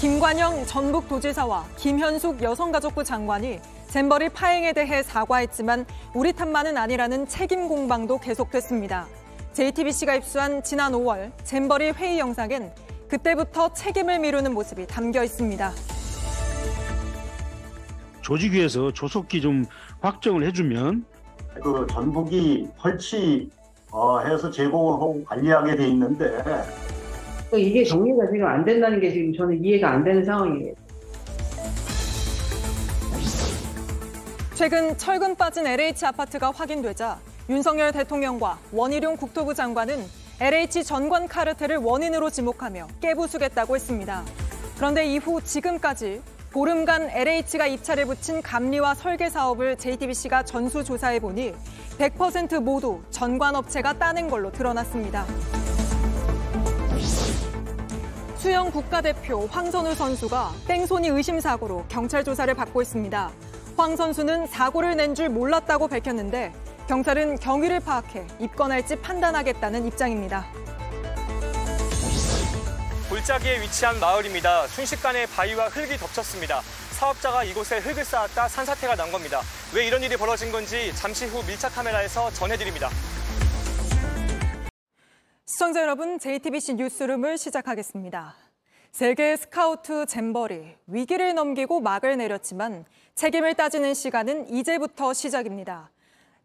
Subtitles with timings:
[0.00, 9.06] 김관영 전북도지사와 김현숙 여성가족부 장관이 잼버리 파행에 대해 사과했지만 우리 탓만은 아니라는 책임 공방도 계속됐습니다.
[9.54, 12.74] JTBC가 입수한 지난 5월 잼버리 회의 영상엔
[13.08, 15.72] 그때부터 책임을 미루는 모습이 담겨 있습니다.
[18.20, 19.64] 조직위에서 조속히 좀
[20.00, 21.06] 확정을 해주면
[21.62, 26.42] 그 전북이 설치해서 제공하고 관리하게 돼 있는데
[27.50, 30.74] 그 이게 정리가 지금 안 된다는 게 지금 저는 이해가 안 되는 상황이에요.
[34.54, 40.02] 최근 철근 빠진 LH 아파트가 확인되자 윤석열 대통령과 원희룡 국토부 장관은
[40.40, 44.24] LH 전관 카르텔을 원인으로 지목하며 깨부수겠다고 했습니다.
[44.76, 51.52] 그런데 이후 지금까지 보름간 LH가 입찰을 붙인 감리와 설계 사업을 JTBC가 전수조사해 보니
[51.98, 55.26] 100% 모두 전관업체가 따낸 걸로 드러났습니다.
[58.38, 63.30] 수영 국가대표 황선우 선수가 땡손이 의심 사고로 경찰 조사를 받고 있습니다.
[63.76, 66.52] 황 선수는 사고를 낸 줄 몰랐다고 밝혔는데
[66.88, 70.46] 경찰은 경위를 파악해 입건할지 판단하겠다는 입장입니다.
[73.08, 74.66] 골짜기에 위치한 마을입니다.
[74.68, 76.60] 순식간에 바위와 흙이 덮쳤습니다.
[76.90, 79.40] 사업자가 이곳에 흙을 쌓았다 산사태가 난 겁니다.
[79.74, 82.90] 왜 이런 일이 벌어진 건지 잠시 후 밀착 카메라에서 전해드립니다.
[85.48, 88.34] 시청자 여러분, JTBC 뉴스룸을 시작하겠습니다.
[88.90, 95.90] 세계 스카우트 잼버리 위기를 넘기고 막을 내렸지만 책임을 따지는 시간은 이제부터 시작입니다.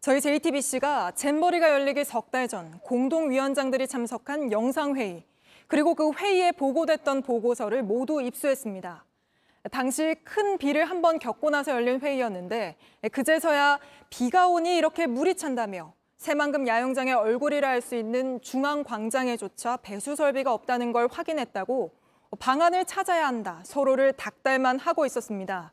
[0.00, 5.24] 저희 JTBC가 잼버리가 열리기 석 달 전 공동위원장들이 참석한 영상회의
[5.66, 9.04] 그리고 그 회의에 보고됐던 보고서를 모두 입수했습니다.
[9.72, 12.76] 당시 큰 비를 한 번 겪고 나서 열린 회의였는데
[13.10, 15.92] 그제서야 비가 오니 이렇게 물이 찬다며
[16.22, 21.90] 새만금 야영장의 얼굴이라 할 수 있는 중앙광장에조차 배수 설비가 없다는 걸 확인했다고
[22.38, 25.72] 방안을 찾아야 한다 서로를 닥달만 하고 있었습니다.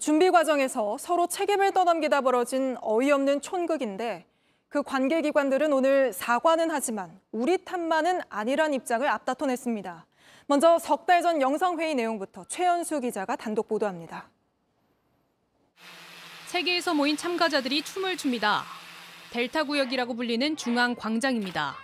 [0.00, 4.26] 준비 과정에서 서로 책임을 떠넘기다 벌어진 어이없는 촌극인데
[4.68, 10.04] 그 관계기관들은 오늘 사과는 하지만 우리 탓만은 아니란 입장을 앞다퉈냈습니다.
[10.48, 14.28] 먼저 석 달 전 영상회의 내용부터 최연수 기자가 단독 보도합니다.
[16.48, 18.64] 세계에서 모인 참가자들이 춤을 춥니다.
[19.30, 21.76] 델타 구역이라고 불리는 중앙 광장입니다.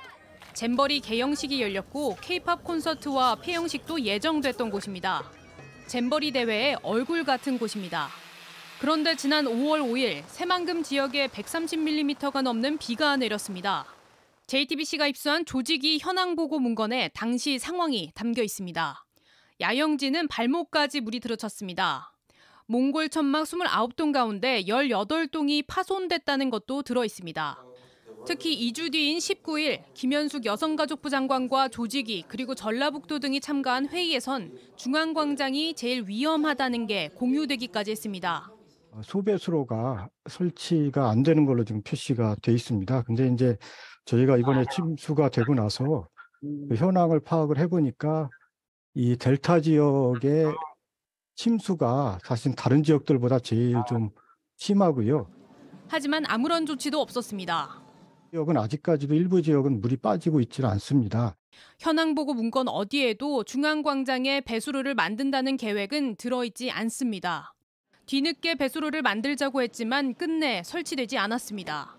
[0.53, 5.23] 잼버리 개영식이 열렸고 케이팝 콘서트와 폐영식도 예정됐던 곳입니다.
[5.87, 8.09] 잼버리 대회의 얼굴 같은 곳입니다.
[8.81, 13.87] 그런데 지난 5월 5일 새만금 지역에 130mm가 넘는 비가 내렸습니다.
[14.49, 19.05] JTBC가 입수한 조직이 현황 보고 문건에 당시 상황이 담겨 있습니다.
[19.61, 22.16] 야영지는 발목까지 물이 들어찼습니다.
[22.69, 27.63] 몽골 천막 29동 가운데 18동이 파손됐다는 것도 들어 있습니다.
[28.27, 36.09] 특히 2주 뒤인 19일 김현숙 여성가족부 장관과 조직이 그리고 전라북도 등이 참가한 회의에선 중앙광장이 제일
[36.09, 38.51] 위험하다는 게 공유되기까지 했습니다.
[39.01, 43.03] 소배수로가 설치가 안 되는 걸로 지금 표시가 돼 있습니다.
[43.03, 43.57] 근데 이제
[44.07, 46.09] 저희가 이번에 침수가 되고 나서
[46.41, 48.29] 그 현황을 파악을 해보니까
[48.95, 50.47] 이 델타 지역의
[51.37, 54.11] 침수가 사실 다른 지역들보다 제일 좀
[54.57, 55.31] 심하고요.
[55.89, 57.83] 하지만 아무런 조치도 없었습니다.
[58.33, 61.37] 지역은 아직까지도 일부 지역은 물이 빠지고 있지는 않습니다.
[61.79, 67.55] 현황 보고 문건 어디에도 중앙광장에 배수로를 만든다는 계획은 들어있지 않습니다.
[68.07, 71.97] 뒤늦게 배수로를 만들자고 했지만 끝내 설치되지 않았습니다.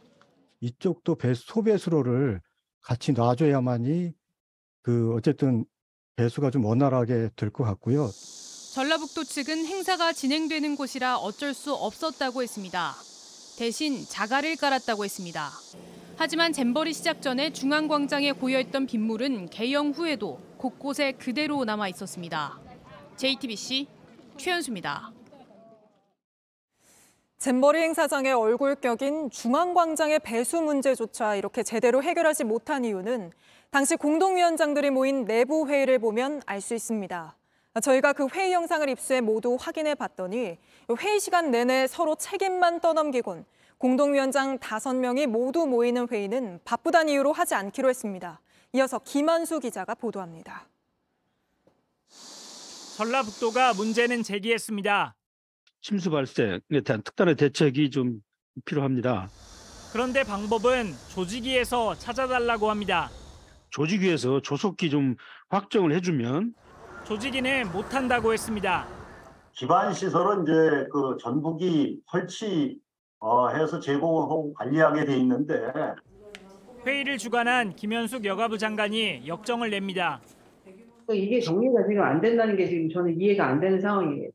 [0.61, 2.41] 이쪽도 배, 소배수로를
[2.81, 4.13] 같이 놔줘야만이
[4.81, 5.65] 그 어쨌든
[6.15, 8.09] 배수가 좀 원활하게 될 것 같고요.
[8.77, 12.93] 전라북도 측은 행사가 진행되는 곳이라 어쩔 수 없었다고 했습니다.
[13.57, 15.49] 대신 자갈을 깔았다고 했습니다.
[16.15, 22.59] 하지만 잼버리 시작 전에 중앙광장에 고여있던 빗물은 개영 후에도 곳곳에 그대로 남아 있었습니다.
[23.15, 23.87] JTBC
[24.37, 25.11] 최현수입니다.
[27.39, 33.31] 잼버리 행사장의 얼굴격인 중앙광장의 배수 문제조차 이렇게 제대로 해결하지 못한 이유는
[33.71, 37.36] 당시 공동위원장들이 모인 내부 회의를 보면 알 수 있습니다.
[37.81, 40.57] 저희가 그 회의 영상을 입수해 모두 확인해 봤더니
[40.99, 43.45] 회의 시간 내내 서로 책임만 떠넘기곤
[43.77, 48.41] 공동위원장 5명이 모두 모이는 회의는 바쁘단 이유로 하지 않기로 했습니다.
[48.73, 50.67] 이어서 김한수 기자가 보도합니다.
[52.97, 55.15] 전라북도가 문제는 제기했습니다.
[55.81, 58.21] 침수 발생에 대한 특단의 대책이 좀
[58.65, 59.29] 필요합니다.
[59.93, 63.09] 그런데 방법은 조직위에서 찾아달라고 합니다.
[63.69, 65.15] 조직위에서 조속히 좀
[65.49, 66.53] 확정을 해주면
[67.07, 68.85] 조직위는 못한다고 했습니다.
[69.53, 75.71] 기반 시설은 이제 그 전북이 설치해서 제공하고 관리하게 돼 있는데
[76.85, 80.19] 회의를 주관한 김현숙 여가부 장관이 역정을 냅니다.
[81.07, 84.29] 그 이게 정리가 지금 안 된다는 게 지금 저는 이해가 안 되는 상황이에요.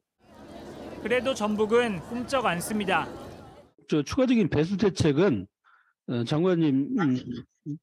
[1.02, 3.06] 그래도 전북은 꿈쩍 않습니다.
[3.88, 5.46] 저 추가적인 배수 대책은
[6.08, 7.16] 어, 장관님 음,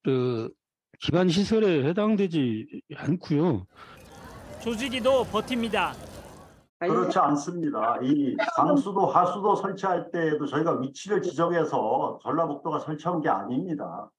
[0.04, 0.50] 그
[1.00, 3.68] 기반 시설에 해당되지 않고요.
[4.62, 5.94] 조직위도 버팁니다.
[6.80, 7.98] 그렇지 않습니다.
[8.02, 14.10] 이 상수도 하수도 설치할 때에도 저희가 위치를 지정해서 전라북도가 설치한 게 아닙니다.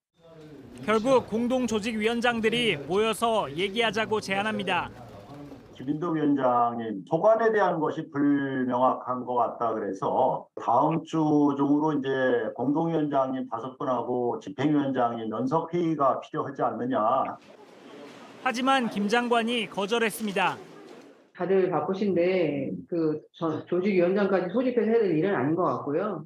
[0.85, 4.89] 결국 공동 조직위원장들이 모여서 얘기하자고 제안합니다.
[5.75, 13.77] 김인도 위원장님 소관에 대한 것이 불명확한 것 같다 그래서 다음 주 중으로 이제 공동위원장님 다섯
[13.79, 16.99] 분하고 집행위원장님 연석 회의가 필요하지 않느냐
[18.43, 20.57] 하지만 김 장관이 거절했습니다.
[21.35, 26.25] 다들 바쁘신데 그 전- 조직위원장까지 소집해서 해야 될 일은 아닌 것 같고요.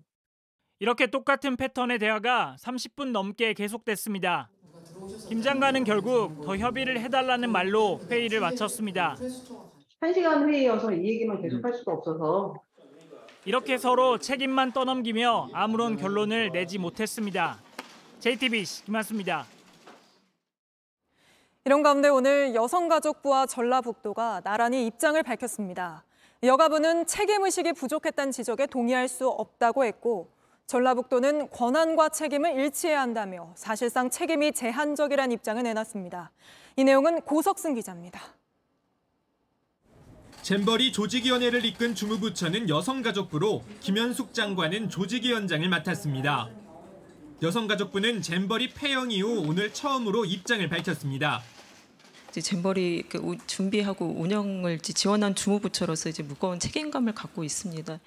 [0.80, 4.50] 이렇게 똑같은 패턴의 대화가 30분 넘게 계속됐습니다.
[5.30, 9.16] 김 장관은 결국 더 협의를 해달라는 말로 회의를 마쳤습니다.
[10.02, 12.54] 한 시간 회의여서 이 얘기만 계속할 수가 없어서
[13.46, 17.60] 이렇게 서로 책임만 떠넘기며 아무런 결론을 내지 못했습니다.
[18.20, 19.46] JTBC 김한수입니다.
[21.68, 26.06] 이런 가운데 오늘 여성가족부와 전라북도가 나란히 입장을 밝혔습니다.
[26.44, 30.30] 여가부는 책임의식이 부족했다는 지적에 동의할 수 없다고 했고
[30.68, 36.30] 전라북도는 권한과 책임을 일치해야 한다며 사실상 책임이 제한적이란 입장을 내놨습니다.
[36.76, 38.22] 이 내용은 고석승 기자입니다.
[40.44, 46.48] 잼버리 조직위원회를 이끈 주무부처는 여성가족부로 김현숙 장관은 조직위원장을 맡았습니다.
[47.42, 51.42] 여성가족부는 잼버리 폐영 이후 오늘 처음으로 입장을 밝혔습니다.
[52.36, 53.06] 이제 잼버리
[53.48, 57.98] 준비하고 운영을 지원한 주무부처로서 이제 무거운 책임감을 갖고 있습니다.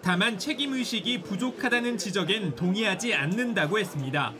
[0.00, 4.32] 다만 책임 의식이 부족하다는 지적엔 동의하지 않는다고 했습니다.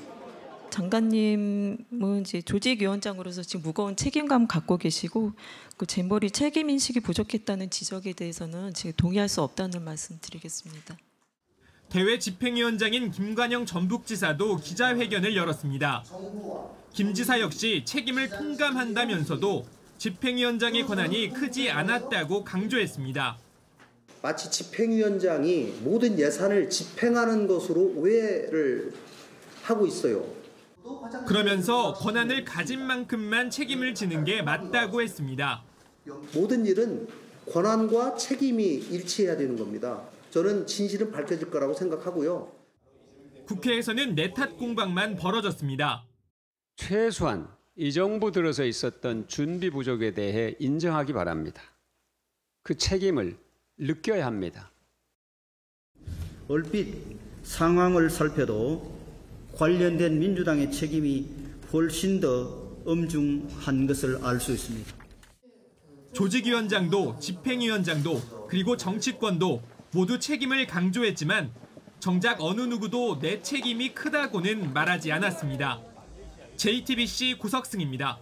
[0.70, 5.32] 장관님은 이제 조직위원장으로서 지금 무거운 책임감 갖고 계시고
[5.76, 10.96] 그 잼버리 책임 인식이 부족했다는 지적에 대해서는 지금 동의할 수 없다는 말씀 드리겠습니다.
[11.88, 16.04] 대회 집행위원장인 김관영 전북지사도 기자회견을 열었습니다.
[16.92, 19.64] 김 지사 역시 책임을 통감한다면서도
[19.96, 23.38] 집행위원장의 권한이 크지 않았다고 강조했습니다.
[24.20, 28.92] 마치 집행위원장이 모든 예산을 집행하는 것으로 오해를
[29.62, 30.24] 하고 있어요.
[31.26, 35.62] 그러면서 권한을 가진 만큼만 책임을 지는 게 맞다고 했습니다.
[36.34, 37.08] 모든 일은
[37.50, 40.02] 권한과 책임이 일치해야 되는 겁니다.
[40.30, 42.52] 저는 진실은 밝혀질 거라고 생각하고요.
[43.46, 46.04] 국회에서는 내탓 공방만 벌어졌습니다.
[46.76, 51.62] 최소한 이 정부 들어서 있었던 준비 부족에 대해 인정하기 바랍니다.
[52.62, 53.36] 그 책임을
[53.78, 54.70] 느껴야 합니다.
[56.48, 56.94] 얼핏
[57.42, 59.00] 상황을 살펴도
[59.54, 61.28] 관련된 민주당의 책임이
[61.72, 65.02] 훨씬 더 엄중한 것을 알 수 있습니다.
[66.12, 71.50] 조직위원장도 집행위원장도 그리고 정치권도 모두 책임을 강조했지만
[72.00, 75.80] 정작 어느 누구도 내 책임이 크다고는 말하지 않았습니다.
[76.62, 78.20] JTBC 구석승입니다.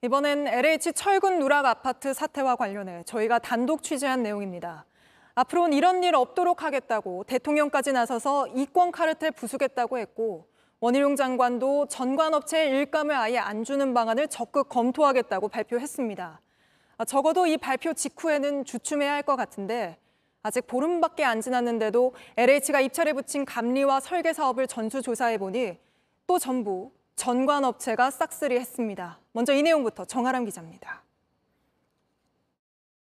[0.00, 4.86] 이번엔 LH 철근 누락 아파트 사태와 관련해 저희가 단독 취재한 내용입니다.
[5.34, 10.48] 앞으로는 이런 일 없도록 하겠다고 대통령까지 나서서 이권 카르텔 부수겠다고 했고
[10.80, 16.40] 원희룡 장관도 전관업체에 일감을 아예 안 주는 방안을 적극 검토하겠다고 발표했습니다.
[16.96, 19.98] 아, 적어도 이 발표 직후에는 주춤해야 할 것 같은데
[20.42, 25.84] 아직 보름밖에 안 지났는데도 LH가 입찰에 붙인 감리와 설계 사업을 전수조사해 보니
[26.26, 29.18] 또 전부 전관업체가 싹쓸이 했습니다.
[29.32, 31.02] 먼저 이 내용부터 정아람 기자입니다.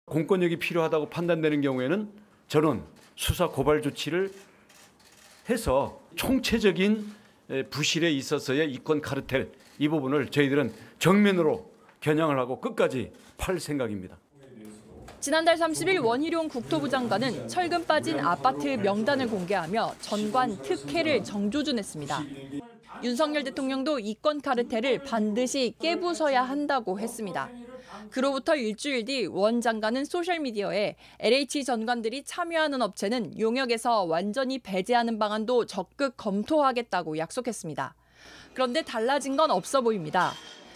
[0.05, 2.11] 공권력이 필요하다고 판단되는 경우에는
[2.47, 2.83] 저는
[3.15, 4.31] 수사 고발 조치를
[5.49, 7.13] 해서 총체적인
[7.69, 14.17] 부실에 있어서의 이권 카르텔 이 부분을 저희들은 정면으로 겨냥을 하고 끝까지 팔 생각입니다.
[15.19, 22.23] 지난달 30일 원희룡 국토부 장관은 철근 빠진 아파트 명단을 공개하며 전관 특혜를 정조준했습니다.
[23.03, 27.49] 윤석열 대통령도 이권 카르텔을 반드시 깨부숴야 한다고 했습니다.
[28.11, 36.15] 그로부터 일주일 뒤 원 장관은 소셜미디어에 LH 전관들이 참여하는 업체는 용역에서 완전히 배제하는 방안도 적극
[36.17, 37.95] 검토하겠다고 약속했습니다.
[38.53, 40.33] 그런데 달라진 건 없어 보입니다.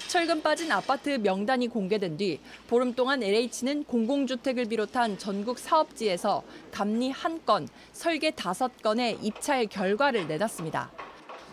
[0.08, 7.68] 철근 빠진 아파트 명단이 공개된 뒤 보름 동안 LH는 공공주택을 비롯한 전국 사업지에서 감리 1건,
[7.92, 10.92] 설계 5건의 입찰 결과를 내놨습니다.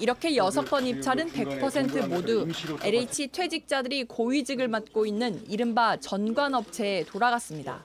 [0.01, 2.49] 이렇게 6건 입찰은 100% 모두
[2.83, 7.85] LH 퇴직자들이 고위직을 맡고 있는 이른바 전관업체에 돌아갔습니다.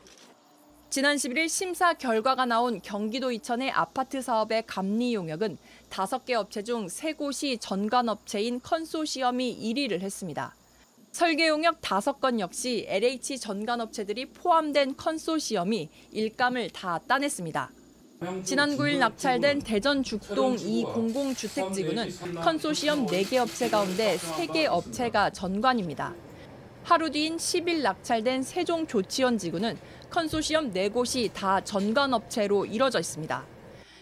[0.90, 5.58] 지난 11일 심사 결과가 나온 경기도 이천의 아파트 사업의 감리 용역은
[5.90, 10.56] 5개 업체 중 3곳이 전관업체인 컨소시엄이 1위를 했습니다.
[11.12, 17.72] 설계 용역 5건 역시 LH 전관업체들이 포함된 컨소시엄이 일감을 다 따냈습니다.
[18.44, 22.10] 지난 9일 낙찰된 대전 죽동 2 공공주택지구는
[22.42, 26.14] 컨소시엄 4개 업체 가운데 3개 업체가 전관입니다.
[26.84, 29.78] 하루 뒤인 10일 낙찰된 세종 조치원 지구는
[30.10, 33.44] 컨소시엄 4곳이 다 전관 업체로 이뤄져 있습니다.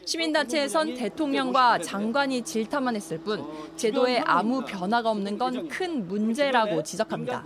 [0.05, 3.43] 시민단체에선 대통령과 장관이 질타만 했을 뿐
[3.77, 7.43] 제도에 아무 변화가 없는 건 큰 문제라고 지적합니다.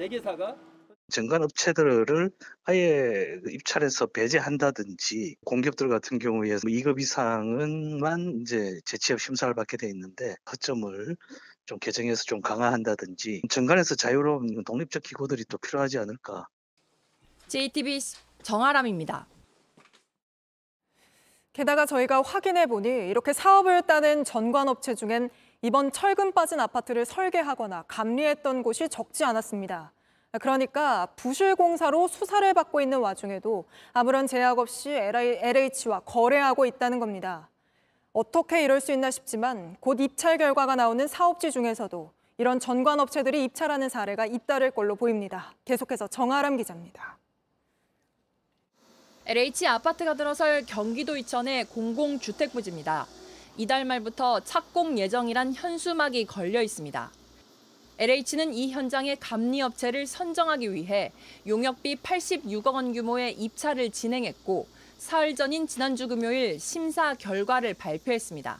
[1.09, 2.31] 전관 업체들을
[2.65, 11.15] 아예 입찰에서 배제한다든지 공기업들 같은 경우에 2급 이상은만 이제 재취업 심사를 받게 돼 있는데 허점을
[11.65, 16.47] 좀 개정해서 좀 강화한다든지 전관에서 자유로운 독립적 기구들이 또 필요하지 않을까.
[17.47, 19.27] JTBC 정아람입니다.
[21.53, 25.29] 게다가 저희가 확인해 보니 이렇게 사업을 따낸 전관업체 중엔
[25.61, 29.93] 이번 철근 빠진 아파트를 설계하거나 감리했던 곳이 적지 않았습니다.
[30.39, 37.49] 그러니까 부실공사로 수사를 받고 있는 와중에도 아무런 제약 없이 LH와 거래하고 있다는 겁니다.
[38.13, 44.25] 어떻게 이럴 수 있나 싶지만 곧 입찰 결과가 나오는 사업지 중에서도 이런 전관업체들이 입찰하는 사례가
[44.25, 45.53] 잇따를 걸로 보입니다.
[45.65, 47.17] 계속해서 정아람 기자입니다.
[49.25, 53.05] LH 아파트가 들어설 경기도 이천의 공공주택 부지입니다.
[53.57, 57.11] 이달 말부터 착공 예정이란 현수막이 걸려 있습니다.
[57.99, 61.11] LH는 이 현장의 감리업체를 선정하기 위해
[61.47, 68.59] 용역비 86억 원 규모의 입찰을 진행했고 사흘 전인 지난주 금요일 심사 결과를 발표했습니다.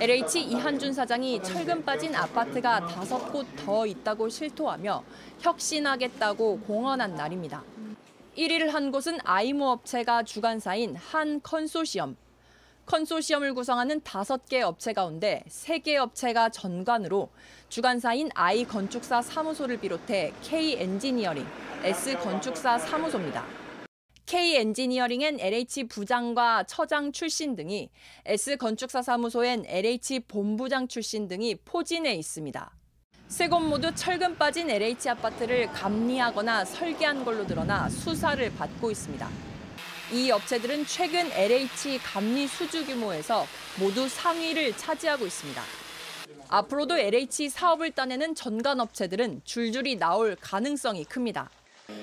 [0.00, 5.04] LH 이한준 사장이 철근 빠진 아파트가 다섯 곳 더 있다고 실토하며
[5.40, 7.62] 혁신하겠다고 공언한 날입니다.
[8.36, 12.16] 1위를 한 곳은 I모 업체가 주관사인 한 컨소시엄.
[12.88, 17.28] 컨소시엄을 구성하는 5개 업체 가운데 3개 업체가 전관으로
[17.68, 21.46] 주관사인 I 건축사 사무소를 비롯해 K 엔지니어링,
[21.84, 23.44] S 건축사 사무소입니다.
[24.24, 27.90] K 엔지니어링엔 LH 부장과 처장 출신 등이,
[28.24, 32.72] S 건축사 사무소엔 LH 본부장 출신 등이 포진해 있습니다.
[33.28, 39.47] 세 곳 모두 철근 빠진 LH 아파트를 감리하거나 설계한 걸로 드러나 수사를 받고 있습니다.
[40.10, 43.44] 이 업체들은 최근 LH 감리 수주 규모에서
[43.78, 45.62] 모두 상위를 차지하고 있습니다.
[46.48, 51.50] 앞으로도 LH 사업을 따내는 전관 업체들은 줄줄이 나올 가능성이 큽니다.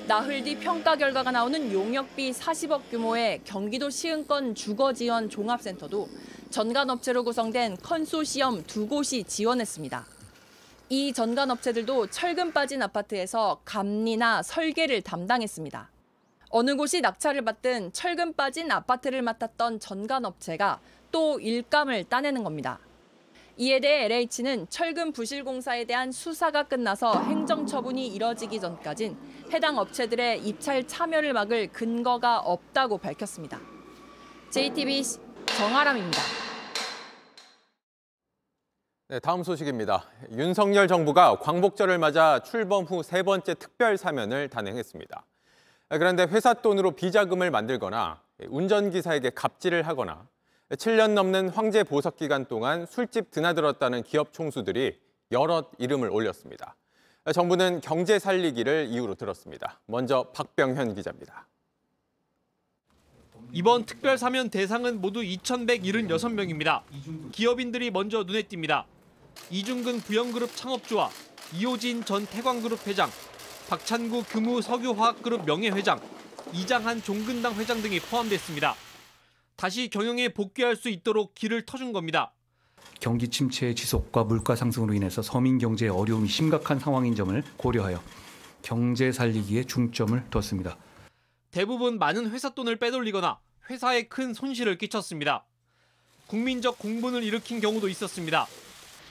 [0.08, 6.08] 나흘 뒤 평가 결과가 나오는 용역비 40억 규모의 경기도 시흥권 주거지원 종합센터도
[6.52, 10.06] 전관 업체로 구성된 컨소시엄 두 곳이 지원했습니다.
[10.90, 15.95] 이 전관 업체들도 철근 빠진 아파트에서 감리나 설계를 담당했습니다.
[16.58, 20.80] 어느 곳이 낙찰을 받든 철근 빠진 아파트를 맡았던 전관 업체가
[21.12, 22.80] 또 일감을 따내는 겁니다.
[23.58, 29.18] 이에 대해 LH는 철근 부실 공사에 대한 수사가 끝나서 행정 처분이 이뤄지기 전까진
[29.52, 33.60] 해당 업체들의 입찰 참여를 막을 근거가 없다고 밝혔습니다.
[34.50, 35.20] JTBC
[35.58, 36.22] 정아람입니다.
[39.10, 40.06] 네, 다음 소식입니다.
[40.32, 45.26] 윤석열 정부가 광복절을 맞아 출범 후 세 번째 특별 사면을 단행했습니다.
[45.90, 50.28] 그런데 회사 돈으로 비자금을 만들거나 운전기사에게 갑질을 하거나
[50.70, 55.00] 7년 넘는 황제 보석 기간 동안 술집 드나들었다는 기업 총수들이
[55.32, 56.76] 여럿 이름을 올렸습니다.
[57.32, 59.80] 정부는 경제 살리기를 이유로 들었습니다.
[59.86, 61.48] 먼저 박병현 기자입니다.
[63.52, 66.82] 이번 특별 사면 대상은 모두 2,176명입니다.
[67.32, 68.86] 기업인들이 먼저 눈에 띕니다.
[69.50, 71.10] 이중근 부영그룹 창업주와
[71.54, 73.10] 이호진 전 태광그룹 회장,
[73.68, 76.00] 박찬구 금우 석유화학그룹 명예회장,
[76.54, 78.76] 이장한 종근당 회장 등이 포함됐습니다.
[79.56, 82.32] 다시 경영에 복귀할 수 있도록 길을 터준 겁니다.
[83.00, 88.02] 경기 침체의 지속과 물가 상승으로 인해서 서민 경제의 어려움이 심각한 상황인 점을 고려하여
[88.62, 90.78] 경제 살리기에 중점을 뒀습니다.
[91.50, 95.46] 대부분 많은 회사 돈을 빼돌리거나 회사에 큰 손실을 끼쳤습니다.
[96.28, 98.48] 국민적 공분을 일으킨 경우도 있었습니다.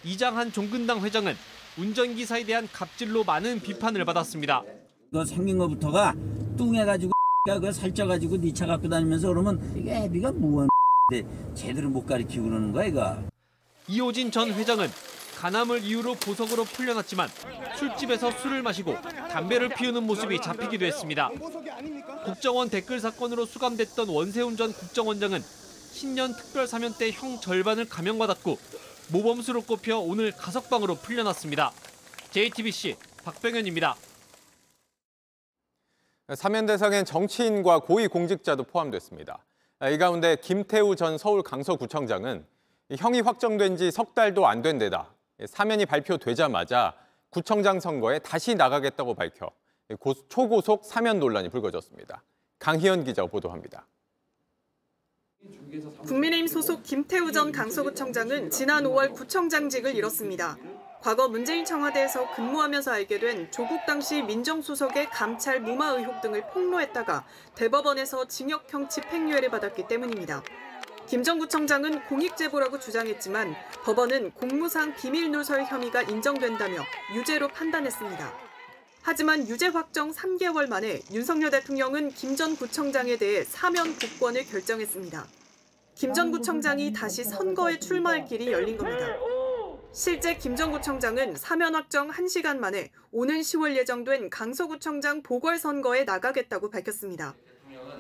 [0.05, 1.35] 이장한 종근당 회장은
[1.77, 4.63] 운전기사에 대한 갑질로 많은 비판을 받았습니다.
[5.13, 6.15] 그 생긴 것부터가
[6.57, 7.13] 뚱해가지고
[7.61, 10.69] 그 살쪄가지고 네 차 갖고 다니면서 그러면 이게 애비가 뭐하는
[11.55, 13.19] 제대로 못 가리키고 그러는 거야 이거.
[13.89, 14.89] 이호진 전 회장은
[15.39, 17.29] 간암을 이유로 보석으로 풀려났지만
[17.79, 18.95] 술집에서 술을 마시고
[19.31, 21.29] 담배를 피우는 모습이 잡히기도 했습니다.
[22.25, 25.43] 국정원 댓글 사건으로 수감됐던 원세훈 전 국정원장은
[25.93, 28.59] 신년 특별 사면 때 형 절반을 감형받았고
[29.09, 31.73] 모범수로 꼽혀 오늘 가석방으로 풀려났습니다.
[32.31, 33.95] JTBC 박병현입니다.
[36.35, 39.39] 사면 대상엔 정치인과 고위공직자도 포함됐습니다.
[39.93, 42.47] 이 가운데 김태우 전 서울 강서구청장은
[42.97, 45.11] 형이 확정된 지 석 달도 안 된 데다
[45.47, 46.95] 사면이 발표되자마자
[47.31, 49.51] 구청장 선거에 다시 나가겠다고 밝혀
[49.99, 52.23] 고- 초고속 사면 논란이 불거졌습니다.
[52.59, 53.87] 강희연 기자가 보도합니다.
[56.07, 60.57] 국민의힘 소속 김태우 전 강서구청장은 지난 5월 구청장직을 잃었습니다.
[61.01, 68.27] 과거 문재인 청와대에서 근무하면서 알게 된 조국 당시 민정수석의 감찰 무마 의혹 등을 폭로했다가 대법원에서
[68.29, 70.43] 징역형 집행유예를 받았기 때문입니다.
[71.07, 76.77] 김전 구청장은 공익제보라고 주장했지만 법원은 공무상 비밀 누설 혐의가 인정된다며
[77.15, 78.44] 유죄로 판단했습니다.
[79.07, 85.27] 하지만 유죄 확정 3개월 만에 윤석열 대통령은 김 전 구청장에 대해 사면 복권을 결정했습니다.
[85.95, 89.07] 김 전 구청장이 다시 선거에 출마할 길이 열린 겁니다.
[89.93, 97.35] 실제 김 전 구청장은 사면 확정 1시간 만에 오는 10월 예정된 강서구청장 보궐선거에 나가겠다고 밝혔습니다.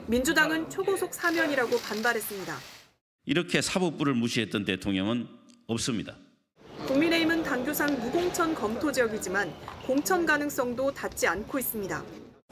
[0.06, 2.56] 민주당은 초고속 사면이라고 반발했습니다.
[3.26, 5.28] 이렇게 사법부를 무시했던 대통령은
[5.66, 6.16] 없습니다.
[6.86, 9.52] 국민의힘은 당규상 무공천 검토 지역이지만
[9.86, 12.02] 공천 가능성도 닿지 않고 있습니다.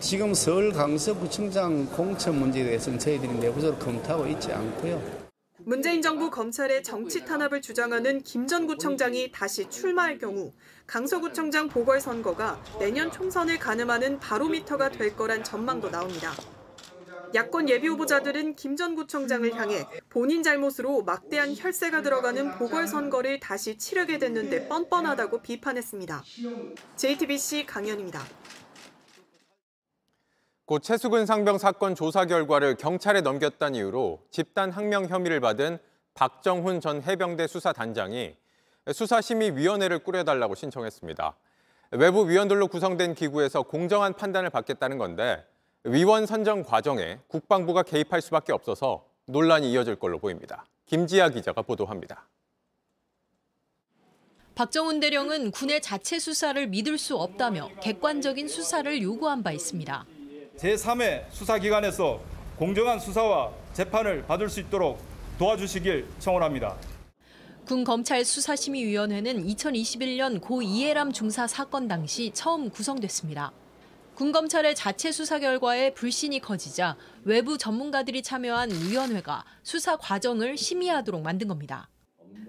[0.01, 5.23] 지금 서울 강서구청장 공천 문제에 대해서는 저희들이 내부적으로 검토하고 있지 않고요.
[5.65, 10.53] 문재인 정부 검찰의 정치 탄압을 주장하는 김 전 구청장이 다시 출마할 경우
[10.87, 16.33] 강서구청장 보궐선거가 내년 총선을 가늠하는 바로미터가 될 거란 전망도 나옵니다.
[17.35, 24.19] 야권 예비 후보자들은 김 전 구청장을 향해 본인 잘못으로 막대한 혈세가 들어가는 보궐선거를 다시 치르게
[24.19, 26.23] 됐는데 뻔뻔하다고 비판했습니다.
[26.97, 28.21] JTBC 강연입니다.
[30.65, 35.79] 고 최수근 상병 사건 조사 결과를 경찰에 넘겼다는 이유로 집단 항명 혐의를 받은
[36.15, 38.35] 박정훈 전 해병대 수사단장이
[38.91, 41.37] 수사심의위원회를 꾸려달라고 신청했습니다.
[41.93, 45.45] 외부 위원들로 구성된 기구에서 공정한 판단을 받겠다는 건데
[45.85, 50.65] 위원 선정 과정에 국방부가 개입할 수밖에 없어서 논란이 이어질 걸로 보입니다.
[50.87, 52.29] 김지아 기자가 보도합니다.
[54.55, 60.07] 박정훈 대령은 군의 자체 수사를 믿을 수 없다며 객관적인 수사를 요구한 바 있습니다.
[60.57, 62.21] 제3의 수사기관에서
[62.57, 65.01] 공정한 수사와 재판을 받을 수 있도록
[65.37, 66.77] 도와주시길 청원합니다.
[67.67, 73.53] 군 검찰 수사심의위원회는 2021년 고 이해람 중사 사건 당시 처음 구성됐습니다.
[74.23, 81.49] 군 검찰의 자체 수사 결과에 불신이 커지자 외부 전문가들이 참여한 위원회가 수사 과정을 심의하도록 만든
[81.49, 81.89] 겁니다.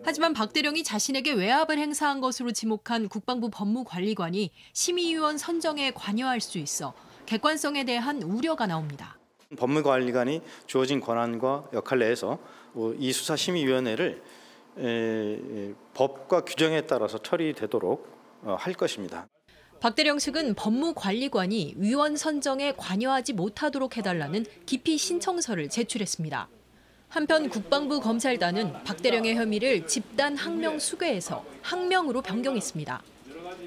[0.03, 6.93] 하지만 박 대령이 자신에게 외압을 행사한 것으로 지목한 국방부 법무관리관이 심의위원 선정에 관여할 수 있어
[7.25, 9.17] 객관성에 대한 우려가 나옵니다.
[9.57, 12.37] 법무관리관이 주어진 권한과 역할 내에서
[12.99, 14.21] 이 수사심의위원회를
[15.95, 19.27] 법과 규정에 따라서 처리되도록 어, 할 것입니다.
[19.83, 26.47] 박대령 측은 법무관리관이 위원 선정에 관여하지 못하도록 해달라는 기피 신청서를 제출했습니다.
[27.09, 33.03] 한편 국방부 검찰단은 박대령의 혐의를 집단 항명 수괴에서 항명으로 변경했습니다.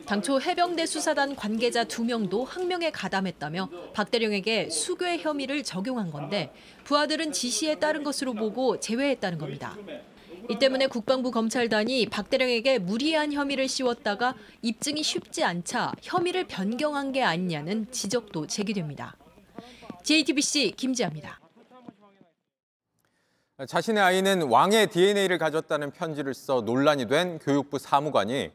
[0.06, 6.50] 당초 해병대 수사단 관계자 2명도 항명에 가담했다며 박대령에게 수괴 혐의를 적용한 건데
[6.84, 9.76] 부하들은 지시에 따른 것으로 보고 제외했다는 겁니다.
[10.48, 17.22] 이 때문에 국방부 검찰단이 박 대령에게 무리한 혐의를 씌웠다가 입증이 쉽지 않자 혐의를 변경한 게
[17.22, 19.16] 아니냐는 지적도 제기됩니다.
[20.04, 21.40] JTBC 김지아입니다.
[23.66, 28.52] 자신의 아이는 왕의 DNA를 가졌다는 편지를 써 논란이 된 교육부 사무관이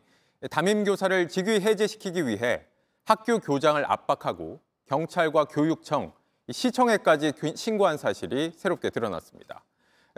[0.49, 2.65] 담임 교사를 직위 해제시키기 위해
[3.03, 6.13] 학교 교장을 압박하고 경찰과 교육청,
[6.49, 9.63] 시청에까지 신고한 사실이 새롭게 드러났습니다.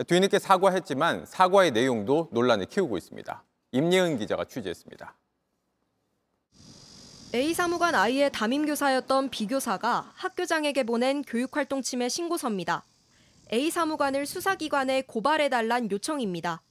[0.08, 3.44] 뒤늦게 사과했지만 사과의 내용도 논란을 키우고 있습니다.
[3.74, 5.16] 임예은 기자가 취재했습니다.
[7.36, 12.86] A 사무관 아이의 담임 교사였던 B 교사가 학교장에게 보낸 교육활동 침해 신고서입니다.
[13.52, 16.62] A 사무관을 수사기관에 고발해달란 요청입니다.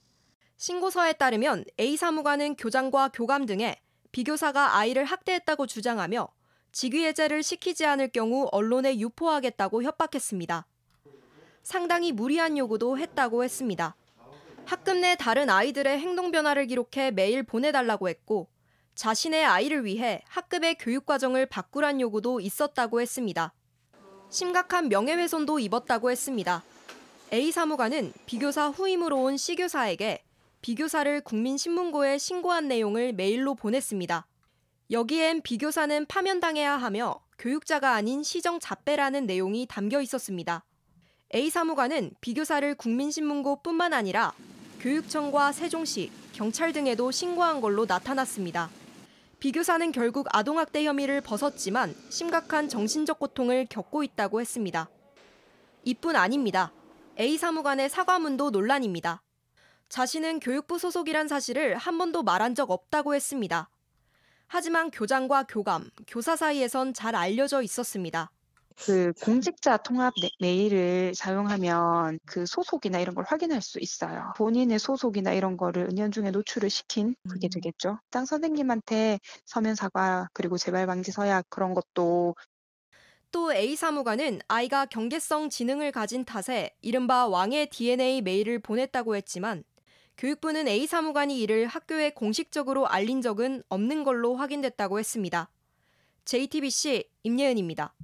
[0.57, 3.81] 신고서에 따르면 A 사무관은 교장과 교감 등에
[4.13, 6.29] B 교사가 아이를 학대했다고 주장하며
[6.71, 10.67] 직위해제를 시키지 않을 경우 언론에 유포하겠다고 협박했습니다.
[11.63, 13.97] 상당히 무리한 요구도 했다고 했습니다.
[14.65, 18.49] 학급 내 다른 아이들의 행동 변화를 기록해 매일 보내달라고 했고
[18.95, 23.53] 자신의 아이를 위해 학급의 교육 과정을 바꾸란 요구도 있었다고 했습니다.
[24.31, 26.63] 심각한 명예훼손도 입었다고 했습니다.
[27.33, 30.23] A 사무관은 비교사 후임으로 온 C 교사에게
[30.61, 34.27] 비교사를 국민신문고에 신고한 내용을 메일로 보냈습니다.
[34.91, 40.65] 여기엔 비교사는 파면당해야 하며 교육자가 아닌 시정 잡배라는 내용이 담겨 있었습니다.
[41.35, 44.35] A 사무관은 비교사를 국민신문고뿐만 아니라
[44.81, 48.69] 교육청과 세종시, 경찰 등에도 신고한 걸로 나타났습니다.
[49.39, 54.91] 비교사는 결국 아동학대 혐의를 벗었지만 심각한 정신적 고통을 겪고 있다고 했습니다.
[55.85, 56.71] 이뿐 아닙니다.
[57.19, 59.23] A 사무관의 사과문도 논란입니다.
[59.89, 63.71] 자신은 교육부 소속이란 사실을 한 번도 말한 적 없다고 했습니다.
[64.49, 68.31] 하지만 교장과 교감, 교사 사이에선 잘 알려져 있었습니다.
[68.77, 74.33] 그 공직자 통합 네- 메일을 사용하면 그 소속이나 이런 걸 확인할 수 있어요.
[74.37, 77.99] 본인의 소속이나 이런 거를 은연중에 노출을 시킨 그게 되겠죠.
[78.11, 82.35] 장 선생님한테 서면 사과 그리고 재발 방지 서약 그런 것도
[83.31, 89.65] 또 A 사무관은 아이가 경계성 지능을 가진 탓에 이른바 왕의 DNA 메일을 보냈다고 했지만
[90.19, 95.49] 교육부는 A 사무관이 이를 학교에 공식적으로 알린 적은 없는 걸로 확인됐다고 했습니다.
[96.27, 97.95] JTBC 임예은입니다.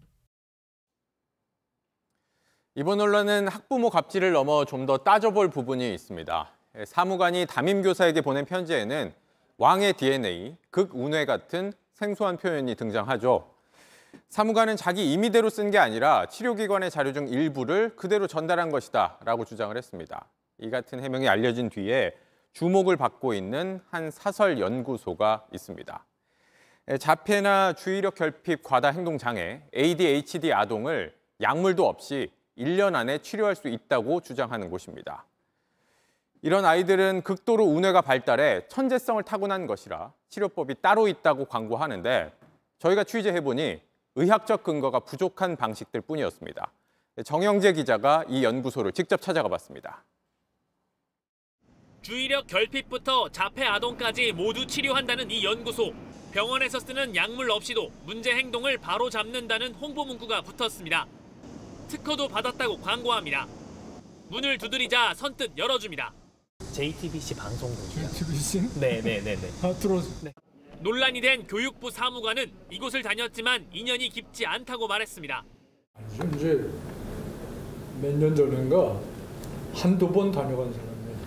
[2.79, 6.53] 이번 논란은 학부모 갑질을 넘어 좀 더 따져볼 부분이 있습니다.
[6.85, 9.13] 사무관이 담임 교사에게 보낸 편지에는
[9.57, 13.53] 왕의 DNA, 극운회 같은 생소한 표현이 등장하죠.
[14.29, 19.77] 사무관은 자기 임의대로 쓴 게 아니라 치료기관의 자료 중 일부를 그대로 전달한 것이다 라고 주장을
[19.77, 20.29] 했습니다.
[20.59, 22.13] 이 같은 해명이 알려진 뒤에
[22.53, 26.07] 주목을 받고 있는 한 사설 연구소가 있습니다.
[27.01, 34.21] 자폐나 주의력 결핍 과다 행동 장애, ADHD 아동을 약물도 없이 1년 안에 치료할 수 있다고
[34.21, 35.25] 주장하는 곳입니다.
[36.43, 42.33] 이런 아이들은 극도로 우뇌가 발달해 천재성을 타고난 것이라 치료법이 따로 있다고 광고하는데
[42.79, 43.81] 저희가 취재해 보니
[44.15, 46.71] 의학적 근거가 부족한 방식들 뿐이었습니다.
[47.25, 50.05] 정영재 기자가 이 연구소를 직접 찾아가 봤습니다.
[52.03, 55.93] 주의력 결핍부터 자폐 아동까지 모두 치료한다는 이 연구소.
[56.33, 61.07] 병원에서 쓰는 약물 없이도 문제 행동을 바로 잡는다는 홍보 문구가 붙었습니다.
[61.89, 63.47] 특허도 받았다고 광고합니다.
[64.29, 66.13] 문을 두드리자 선뜻 열어줍니다.
[66.73, 68.09] JTBC 방송국이요.
[68.09, 68.81] JTBC?
[68.81, 69.49] 네네네네.
[69.63, 70.01] 아, 들어.
[70.23, 70.33] 네.
[70.81, 75.45] 논란이 된 교육부 사무관은 이곳을 다녔지만 인연이 깊지 않다고 말했습니다.
[76.37, 76.71] 이제
[78.01, 79.01] 몇 년 전인가
[79.75, 81.19] 한두 번 다녀간 사람이에요.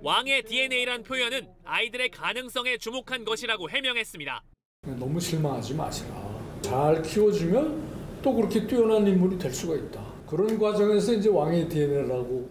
[0.00, 4.42] 왕의 DNA란 표현은 아이들의 가능성에 주목한 것이라고 해명했습니다.
[4.98, 6.40] 너무 실망하지 마시라.
[6.62, 7.95] 잘 키워주면
[8.26, 10.04] 또 그렇게 뛰어난 인물이 될 수가 있다.
[10.28, 12.50] 그런 과정에서 이제 왕의 DNA라고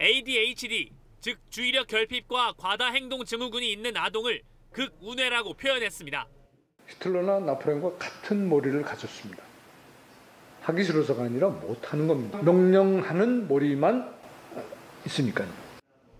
[0.00, 4.40] ADHD, 즉 주의력 결핍과 과다 행동 증후군이 있는 아동을
[4.72, 6.26] 극운회라고 표현했습니다.
[6.88, 9.42] 히틀러나 나폴레옹과 같은 머리를 가졌습니다.
[10.62, 12.40] 하기 싫어서가 아니라 못하는 겁니다.
[12.40, 14.10] 명령하는 머리만
[15.04, 15.50] 있으니까요.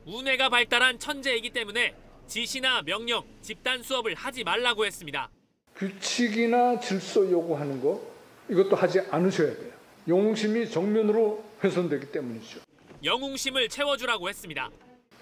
[0.05, 1.95] 운회가 발달한 천재이기 때문에
[2.27, 5.31] 지시나 명령, 집단 수업을 하지 말라고 했습니다.
[5.75, 8.10] 규칙이나 질서 요구하는 거
[8.51, 9.71] 이것도 하지 않으셔야 돼요.
[10.09, 12.61] 영웅심이 정면으로 훼손되기 때문이죠.
[13.05, 14.71] 영웅심을 채워주라고 했습니다.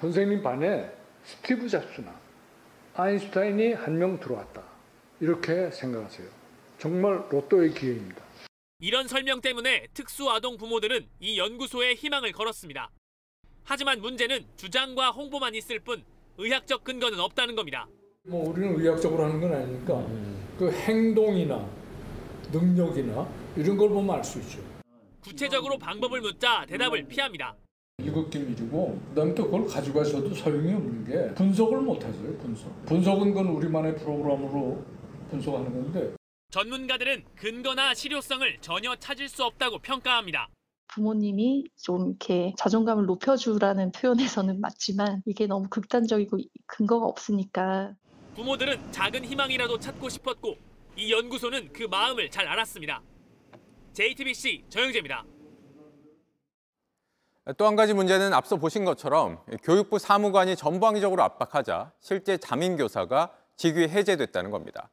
[0.01, 0.91] 선생님 반에
[1.25, 2.15] 스티브 잡스나
[2.95, 4.63] 아인슈타인이 한 명 들어왔다.
[5.21, 6.27] 이렇게 생각하세요.
[6.79, 8.23] 정말 로또의 기회입니다.
[8.81, 12.91] 이런 설명 때문에 특수아동 부모들은 이 연구소에 희망을 걸었습니다.
[13.65, 16.03] 하지만 문제는 주장과 홍보만 있을 뿐
[16.39, 17.87] 의학적 근거는 없다는 겁니다.
[18.23, 20.07] 뭐 우리는 의학적으로 하는 건 아니니까
[20.59, 21.69] 그 행동이나
[22.53, 24.59] 능력이나 이런 걸 보면 알 수 있죠.
[25.21, 27.55] 구체적으로 방법을 묻자 대답을 피합니다.
[28.01, 32.37] 이것긴 일이고 그다음에 또 그걸 가져가셔도 소용이 없는 게 분석을 못 하세요.
[32.39, 32.87] 분석.
[32.87, 34.85] 분석은 건 우리만의 프로그램으로
[35.31, 36.15] 분석하는 건데
[36.51, 40.49] 전문가들은 근거나 실효성을 전혀 찾을 수 없다고 평가합니다.
[40.87, 47.95] 부모님이 좀 이렇게 자존감을 높여주라는 표현에서는 맞지만 이게 너무 극단적이고 근거가 없으니까
[48.37, 50.57] 부모들은 작은 희망이라도 찾고 싶었고
[50.99, 53.01] 이 연구소는 그 마음을 잘 알았습니다.
[53.93, 55.25] JTBC 정영재입니다.
[57.57, 64.51] 또 한 가지 문제는 앞서 보신 것처럼 교육부 사무관이 전방위적으로 압박하자 실제 담임교사가 직위 해제됐다는
[64.51, 64.91] 겁니다.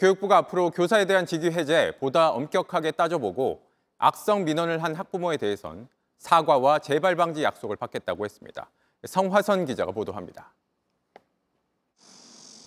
[0.00, 3.66] 교육부가 앞으로 교사에 대한 직위 해제 보다 엄격하게 따져보고
[3.98, 8.70] 악성 민원을 한 학부모에 대해선 사과와 재발 방지 약속을 받겠다고 했습니다.
[9.04, 10.54] 성화선 기자가 보도합니다.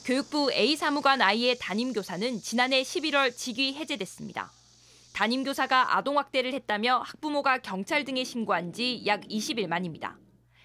[0.05, 4.51] 교육부 A 사무관 아이의 담임교사는 지난해 11월 직위 해제됐습니다.
[5.13, 10.19] 담임교사가 아동학대를 했다며 학부모가 경찰 등에 신고한 지 약 20일 만입니다.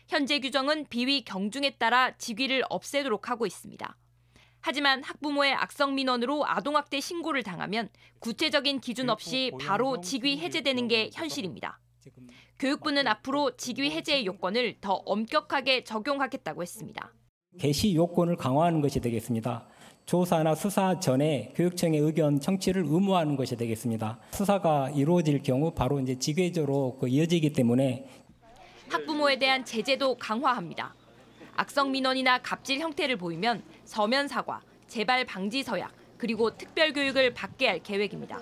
[0.09, 3.97] 현재 규정은 비위 경중에 따라 직위를 없애도록 하고 있습니다.
[4.61, 11.81] 하지만 학부모의 악성 민원으로 아동학대 신고를 당하면 구체적인 기준 없이 바로 직위 해제되는 게 현실입니다.
[12.59, 17.15] 교육부는 앞으로 직위 해제의 요건을 더 엄격하게 적용하겠다고 했습니다.
[17.59, 19.67] 개시 요건을 강화하는 것이 되겠습니다.
[20.07, 24.19] 조사나 수사 전에 교육청의 의견 청취를 의무화하는 것이 되겠습니다.
[24.31, 28.07] 수사가 이루어질 경우 바로 이제 직외적으로 그 이어지기 때문에
[28.89, 30.95] 학부모에 대한 제재도 강화합니다.
[31.55, 37.79] 악성 민원이나 갑질 형태를 보이면 서면 사과, 재발 방지 서약, 그리고 특별 교육을 받게 할
[37.81, 38.41] 계획입니다.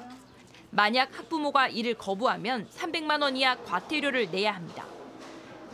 [0.71, 4.87] 만약 학부모가 이를 거부하면 300만 원 이하 과태료를 내야 합니다.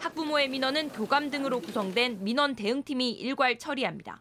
[0.04, 4.20] 학부모의 민원은 교감 등으로 구성된 민원 대응팀이 일괄 처리합니다.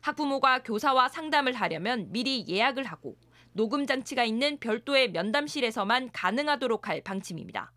[0.00, 3.16] 학부모가 교사와 상담을 하려면 미리 예약을 하고
[3.52, 7.72] 녹음 장치가 있는 별도의 면담실에서만 가능하도록 할 방침입니다.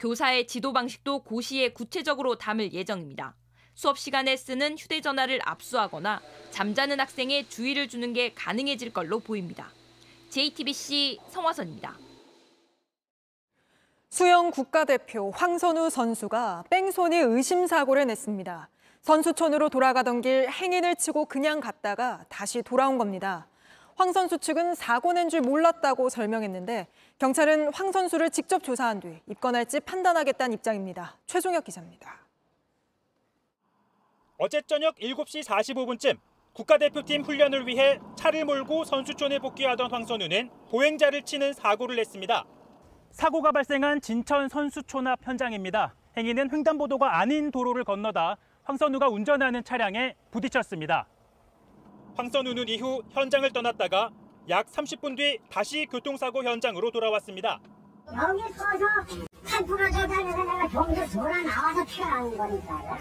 [0.00, 3.36] 교사의 지도 방식도 고시에 구체적으로 담을 예정입니다.
[3.74, 9.70] 수업 시간에 쓰는 휴대전화를 압수하거나 잠자는 학생에 주의를 주는 게 가능해질 걸로 보입니다.
[10.30, 11.96] JTBC 성화선입니다.
[14.18, 18.68] 수영 국가대표 황선우 선수가 뺑소니 의심 사고를 냈습니다.
[19.02, 23.46] 선수촌으로 돌아가던 길 행인을 치고 그냥 갔다가 다시 돌아온 겁니다.
[23.94, 26.88] 황 선수 측은 사고 낸 줄 몰랐다고 설명했는데
[27.20, 31.16] 경찰은 황 선수를 직접 조사한 뒤 입건할지 판단하겠다는 입장입니다.
[31.26, 32.18] 최종혁 기자입니다.
[34.36, 36.18] 어제 저녁 7시 45분쯤
[36.54, 42.57] 국가대표팀 훈련을 위해 차를 몰고 선수촌에 복귀하던 황선우는 보행자를 치는 사고를 냈습니다.
[43.18, 45.92] 사고가 발생한 진천 선수촌 앞 현장입니다.
[46.16, 51.08] 행인은 횡단보도가 아닌 도로를 건너다 황선우가 운전하는 차량에 부딪혔습니다.
[52.14, 54.10] 황선우는 이후 현장을 떠났다가
[54.48, 57.58] 약 30분 뒤 다시 교통사고 현장으로 돌아왔습니다.
[58.06, 58.86] 여기 서서
[59.44, 62.98] 한 부러져 다니는 애가 종교 돌아 나와서 튀어나온 거니까요.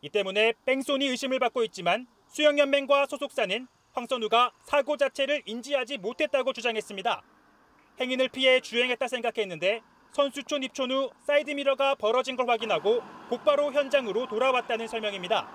[0.00, 7.24] 이 때문에 뺑소니 의심을 받고 있지만 수영연맹과 소속사는 황선우가 사고 자체를 인지하지 못했다고 주장했습니다.
[8.00, 9.82] 행인을 피해 주행했다 생각했는데
[10.12, 15.48] 선수촌 입촌 후 사이드미러가 벌어진 걸 확인하고 곧바로 현장으로 돌아왔다는 설명입니다.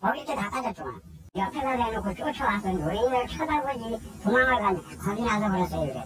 [0.00, 1.00] 거기 때 닦아줬더만.
[1.36, 6.04] 옆에다 대놓고 쫓아와서 노인을 쳐다보지 도망을 간 겁이 나서 그랬어요.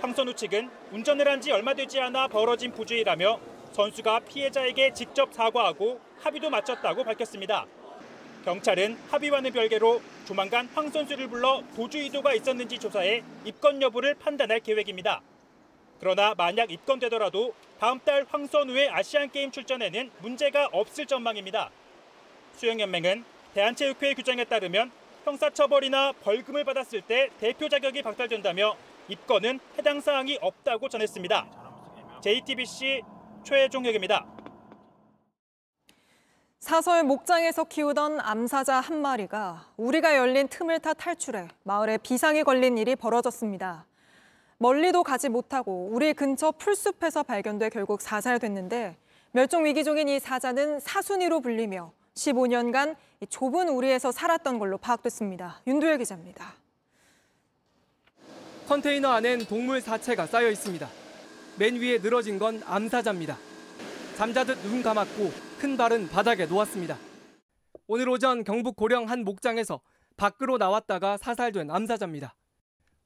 [0.00, 3.38] 황선우 측은 운전을 한 지 얼마 되지 않아 벌어진 부주의라며
[3.72, 7.66] 선수가 피해자에게 직접 사과하고 합의도 마쳤다고 밝혔습니다.
[8.48, 15.20] 경찰은 합의와는 별개로 조만간 황 선수를 불러 도주 의도가 있었는지 조사해 입건 여부를 판단할 계획입니다.
[16.00, 21.68] 그러나 만약 입건되더라도 다음 달 황선우의 아시안게임 출전에는 문제가 없을 전망입니다.
[22.54, 24.92] 수영연맹은 대한체육회 규정에 따르면
[25.26, 28.76] 형사처벌이나 벌금을 받았을 때 대표 자격이 박탈된다며
[29.08, 31.46] 입건은 해당 사항이 없다고 전했습니다.
[32.22, 33.02] JTBC
[33.44, 34.37] 최종혁입니다.
[36.60, 42.96] 사설 목장에서 키우던 암사자 한 마리가 우리가 열린 틈을 타 탈출해 마을에 비상이 걸린 일이
[42.96, 43.86] 벌어졌습니다.
[44.58, 48.96] 멀리도 가지 못하고 우리 근처 풀숲에서 발견돼 결국 사살됐는데
[49.30, 52.96] 멸종 위기 중인 이 사자는 사순이로 불리며 15년간
[53.28, 55.60] 좁은 우리에서 살았던 걸로 파악됐습니다.
[55.68, 56.54] 윤두열 기자입니다.
[58.66, 60.88] 컨테이너 안엔 동물 사체가 쌓여 있습니다.
[61.56, 63.38] 맨 위에 늘어진 건 암사자입니다.
[64.16, 66.96] 잠자듯 눈 감았고 큰 발은 바닥에 놓았습니다.
[67.88, 69.80] 오늘 오전 경북 고령 한 목장에서
[70.16, 72.34] 밖으로 나왔다가 사살된 암사자입니다.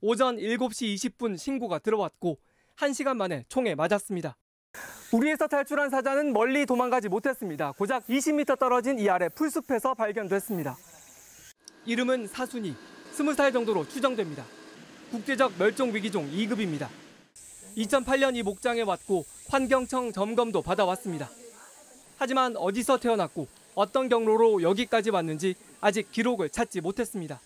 [0.03, 2.39] 오전 7시 20분 신고가 들어왔고
[2.77, 4.37] 1시간 만에 총에 맞았습니다.
[5.13, 7.73] 우리에서 탈출한 사자는 멀리 도망가지 못했습니다.
[7.73, 10.77] 고작 20m 떨어진 이 아래 풀숲에서 발견됐습니다.
[11.87, 12.75] 이름은 사순이,
[13.15, 14.45] 20살 정도로 추정됩니다.
[15.11, 16.89] 국제적 멸종 위기종 2급입니다.
[17.79, 21.31] 2008년 이 목장에 왔고 환경청 점검도 받아왔습니다.
[22.23, 27.41] 하지만 어디서 태어났고 어떤 경로로 여기까지 왔는지 아직 기록을 찾지 못했습니다.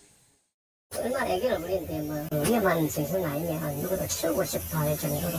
[0.95, 5.31] 얼마나 애기를 부리는데 뭐 위험한 생선 아니면 누구도 치우고 싶어 할 정도로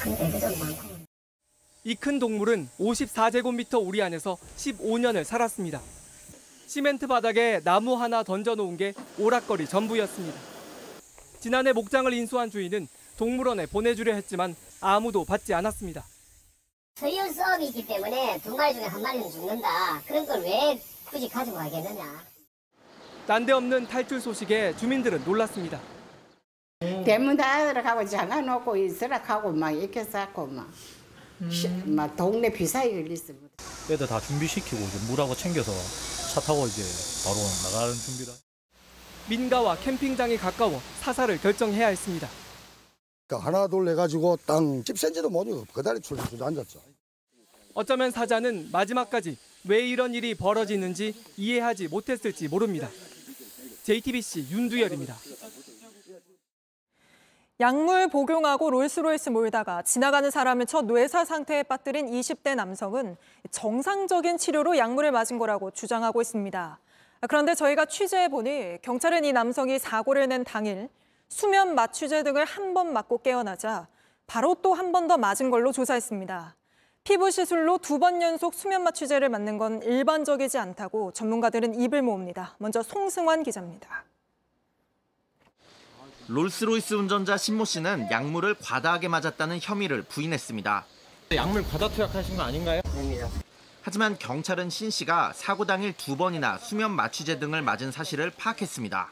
[0.00, 1.00] 큰 애기도 많고.
[1.84, 5.82] 이 큰 동물은 54제곱미터 우리 안에서 15년을 살았습니다.
[6.66, 10.38] 시멘트 바닥에 나무 하나 던져놓은 게 오락거리 전부였습니다.
[11.38, 12.88] 지난해 목장을 인수한 주인은
[13.18, 16.02] 동물원에 보내주려 했지만 아무도 받지 않았습니다.
[16.98, 20.02] 소유 수업이 있기 때문에 두 마리 중에 한 마리는 죽는다.
[20.06, 22.24] 그런 걸 왜 굳이 가지고 가겠느냐.
[23.26, 25.80] 난데없는 탈출 소식에 주민들은 놀랐습니다.
[27.04, 30.68] 대문 닫으라고 잠가놓고 있으라고 막 이렇게 쌓고 막,
[31.50, 33.48] 시- 막 동네 비사에 걸렸습니다.
[33.90, 35.72] 애들 다 준비시키고 이제 물하고 챙겨서
[36.34, 36.82] 차 타고 이제
[37.24, 37.36] 바로
[37.72, 38.32] 나가는 준비를.
[39.28, 42.28] 민가와 캠핑장이 가까워 사살을 결정해야 했습니다.
[43.30, 46.80] 그러니까 하나 둘 해가지고 땅 10cm도 못 이고 그다리 출주 앉았죠.
[47.74, 49.38] 어쩌면 사자는 마지막까지
[49.68, 52.88] 왜 이런 일이 벌어지는지 이해하지 못했을지 모릅니다.
[53.84, 55.14] JTBC 윤두열입니다.
[57.60, 63.16] 약물 복용하고 롤스로이스 몰다가 지나가는 사람을 쳐 뇌사 상태에 빠뜨린 20대 남성은
[63.52, 66.80] 정상적인 치료로 약물을 맞은 거라고 주장하고 있습니다.
[67.28, 70.88] 그런데 저희가 취재해보니 경찰은 이 남성이 사고를 낸 당일
[71.34, 73.86] 수면 마취제 등을 한 번 맞고 깨어나자
[74.26, 76.56] 바로 또 한 번 더 맞은 걸로 조사했습니다.
[77.04, 82.56] 피부 시술로 두 번 연속 수면 마취제를 맞는 건 일반적이지 않다고 전문가들은 입을 모읍니다.
[82.58, 84.04] 먼저 송승환 기자입니다.
[86.28, 90.84] 롤스로이스 운전자 신모 씨는 약물을 과다하게 맞았다는 혐의를 부인했습니다.
[91.32, 92.82] 약물 과다 투약하신 거 아닌가요?
[93.82, 99.10] 하지만 경찰은 신 씨가 사고 당일 두 번이나 수면 마취제 등을 맞은 사실을 파악했습니다.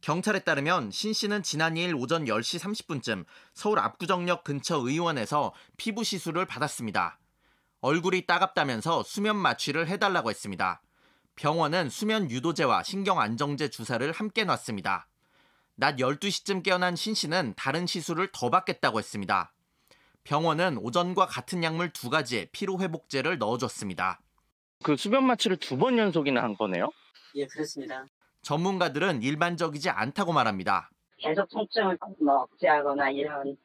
[0.00, 6.46] 경찰에 따르면 신 씨는 지난 2일 오전 10시 30분쯤 서울 압구정역 근처 의원에서 피부 시술을
[6.46, 7.18] 받았습니다.
[7.82, 10.82] 얼굴이 따갑다면서 수면 마취를 해달라고 했습니다.
[11.36, 15.06] 병원은 수면 유도제와 신경 안정제 주사를 함께 놨습니다.
[15.76, 19.52] 낮 12시쯤 깨어난 신 씨는 다른 시술을 더 받겠다고 했습니다.
[20.24, 24.20] 병원은 오전과 같은 약물 두 가지의 피로회복제를 넣어줬습니다.
[24.82, 26.90] 그 수면 마취를 두 번 연속이나 한 거네요?
[27.36, 28.04] 예, 그렇습니다.
[28.42, 30.90] 전문가들은 일반적이지 않다고 말합니다.
[31.18, 33.56] 계속 통증을 뭐 억제하거나 이런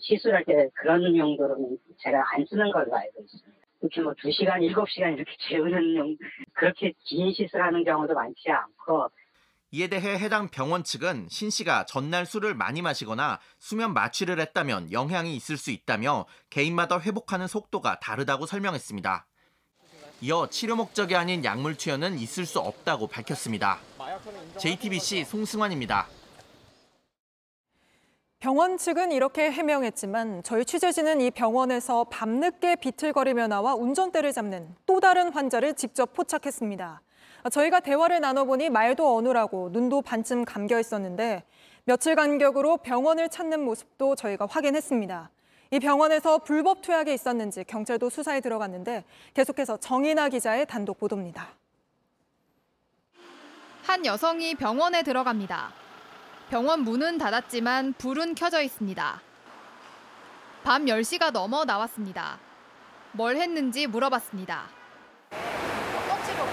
[0.00, 3.58] 시술할 때 그런 용도로는 제가 안 쓰는 걸로 알고 있습니다.
[3.80, 6.16] 특히 뭐 2시간, 7시간 이렇게 재우는 용,
[6.52, 9.08] 그렇게 긴 시술하는 경우도 많지 않고
[9.70, 15.36] 이에 대해 해당 병원 측은 신 씨가 전날 술을 많이 마시거나 수면 마취를 했다면 영향이
[15.36, 19.26] 있을 수 있다며 개인마다 회복하는 속도가 다르다고 설명했습니다.
[20.22, 23.78] 이어 치료 목적이 아닌 약물 투여는 있을 수 없다고 밝혔습니다.
[24.58, 26.06] JTBC 송승환입니다.
[28.40, 35.32] 병원 측은 이렇게 해명했지만 저희 취재진은 이 병원에서 밤늦게 비틀거리며 나와 운전대를 잡는 또 다른
[35.32, 37.02] 환자를 직접 포착했습니다.
[37.50, 41.42] 저희가 대화를 나눠보니 말도 어눌하고 눈도 반쯤 감겨 있었는데
[41.84, 45.30] 며칠 간격으로 병원을 찾는 모습도 저희가 확인했습니다.
[45.72, 51.57] 이 병원에서 불법 투약이 있었는지 경찰도 수사에 들어갔는데 계속해서 정인아 기자의 단독 보도입니다.
[53.88, 55.72] 한 여성이 병원에 들어갑니다.
[56.50, 59.22] 병원 문은 닫았지만 불은 켜져 있습니다.
[60.62, 62.38] 밤 10시가 넘어 나왔습니다.
[63.12, 64.66] 뭘 했는지 물어봤습니다.
[65.30, 66.44] 어떤 치료?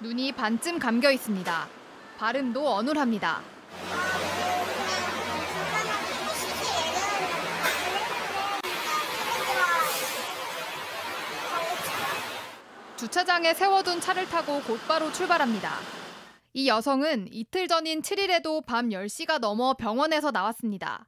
[0.00, 1.68] 눈이 반쯤 감겨 있습니다.
[2.18, 3.59] 발음도 어눌합니다.
[13.00, 15.72] 주차장에 세워둔 차를 타고 곧바로 출발합니다.
[16.52, 21.06] 이 여성은 이틀 전인 7일에도 밤 10시가 넘어 병원에서 나왔습니다.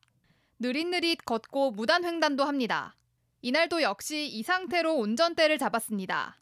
[0.59, 2.97] 느릿느릿 걷고 무단횡단도 합니다.
[3.43, 6.41] 이날도 역시 이 상태로 운전대를 잡았습니다.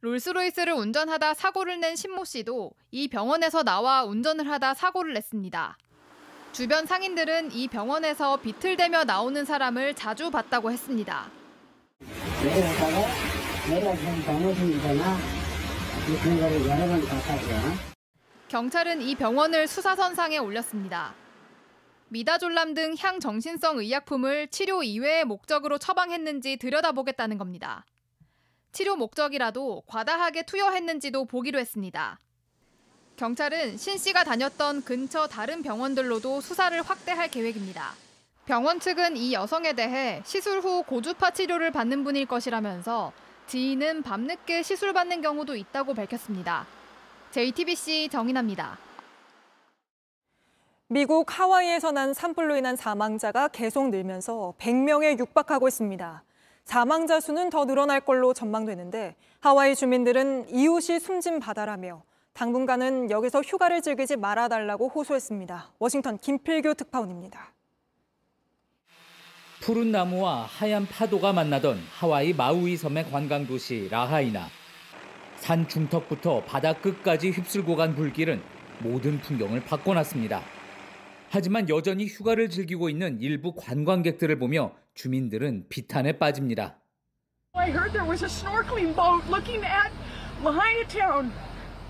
[0.00, 5.78] 롤스로이스를 운전하다 사고를 낸 신모 씨도 이 병원에서 나와 운전을 하다 사고를 냈습니다.
[6.50, 11.30] 주변 상인들은 이 병원에서 비틀대며 나오는 사람을 자주 봤다고 했습니다.
[13.68, 15.18] 내려오다가 내려오면 넘어지거나
[16.22, 17.96] 그런 거를 여러 번 봤다고요.
[18.48, 21.14] 경찰은 이 병원을 수사선상에 올렸습니다.
[22.08, 27.84] 미다졸람 등 향정신성 의약품을 치료 이외의 목적으로 처방했는지 들여다보겠다는 겁니다.
[28.70, 32.20] 치료 목적이라도 과다하게 투여했는지도 보기로 했습니다.
[33.16, 37.94] 경찰은 신 씨가 다녔던 근처 다른 병원들로도 수사를 확대할 계획입니다.
[38.44, 43.12] 병원 측은 이 여성에 대해 시술 후 고주파 치료를 받는 분일 것이라면서
[43.46, 46.66] 지인은 밤늦게 시술 받는 경우도 있다고 밝혔습니다.
[47.30, 48.76] JTBC 정인아입니다.
[50.88, 56.24] 미국 하와이에서 난 산불로 인한 사망자가 계속 늘면서 100명에 육박하고 있습니다.
[56.64, 64.16] 사망자 수는 더 늘어날 걸로 전망되는데 하와이 주민들은 이웃이 숨진 바다라며 당분간은 여기서 휴가를 즐기지
[64.16, 65.70] 말아달라고 호소했습니다.
[65.78, 67.55] 워싱턴 김필규 특파원입니다.
[69.66, 74.46] 푸른 나무와 하얀 파도가 만나던 하와이 마우이 섬의 관광 도시 라하이나.
[75.34, 78.40] 산 중턱부터 바다 끝까지 휩쓸고 간 불길은
[78.78, 80.40] 모든 풍경을 바꿔놨습니다.
[81.30, 86.76] 하지만 여전히 휴가를 즐기고 있는 일부 관광객들을 보며 주민들은 비탄에 빠집니다.
[87.54, 89.90] I heard there was a snorkeling boat looking at
[90.44, 91.32] Lahaina town.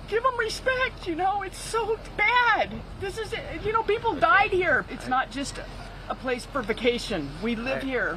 [0.09, 2.71] Give them respect, you know, it's so bad.
[3.03, 4.87] This is, you know, people died here.
[4.89, 5.61] It's not just
[6.09, 7.29] a place for vacation.
[7.45, 8.17] We live here.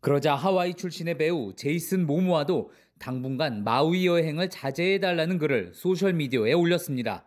[0.00, 7.24] 그러자 하와이 출신의 배우 제이슨 모모아도 당분간 마우이 여행을 자제해달라는 글을 소셜미디어에 올렸습니다.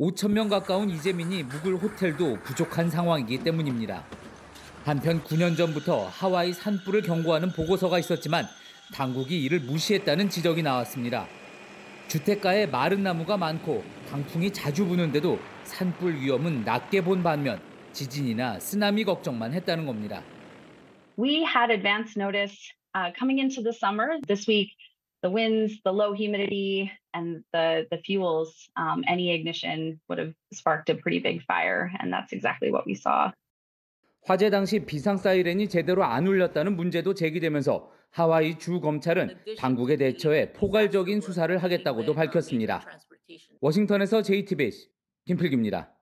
[0.00, 4.04] 5천 명 가까운 이재민이 묵을 호텔도 부족한 상황이기 때문입니다.
[4.84, 8.46] 한편 9년 전부터 하와이 산불을 경고하는 보고서가 있었지만
[8.94, 11.26] 당국이 이를 무시했다는 지적이 나왔습니다.
[12.08, 17.60] 주택가에 마른 나무가 많고 강풍이 자주 부는데도 산불 위험은 낮게 본 반면
[17.92, 20.22] 지진이나 쓰나미 걱정만 했다는 겁니다.
[21.18, 22.56] We had advance notice
[22.94, 24.18] uh, coming into the summer.
[24.26, 24.70] This week,
[25.22, 30.88] the winds, the low humidity, and the the fuels, um, any ignition would have sparked
[30.88, 33.32] a pretty big fire, and that's exactly what we saw.
[34.22, 41.20] 화재 당시 비상 사이렌이 제대로 안 울렸다는 문제도 제기되면서 하와이 주 검찰은 당국의 대처에 포괄적인
[41.20, 42.84] 수사를 하겠다고도 밝혔습니다.
[43.60, 44.88] 워싱턴에서 JTBC
[45.24, 45.94] 김필기입니다.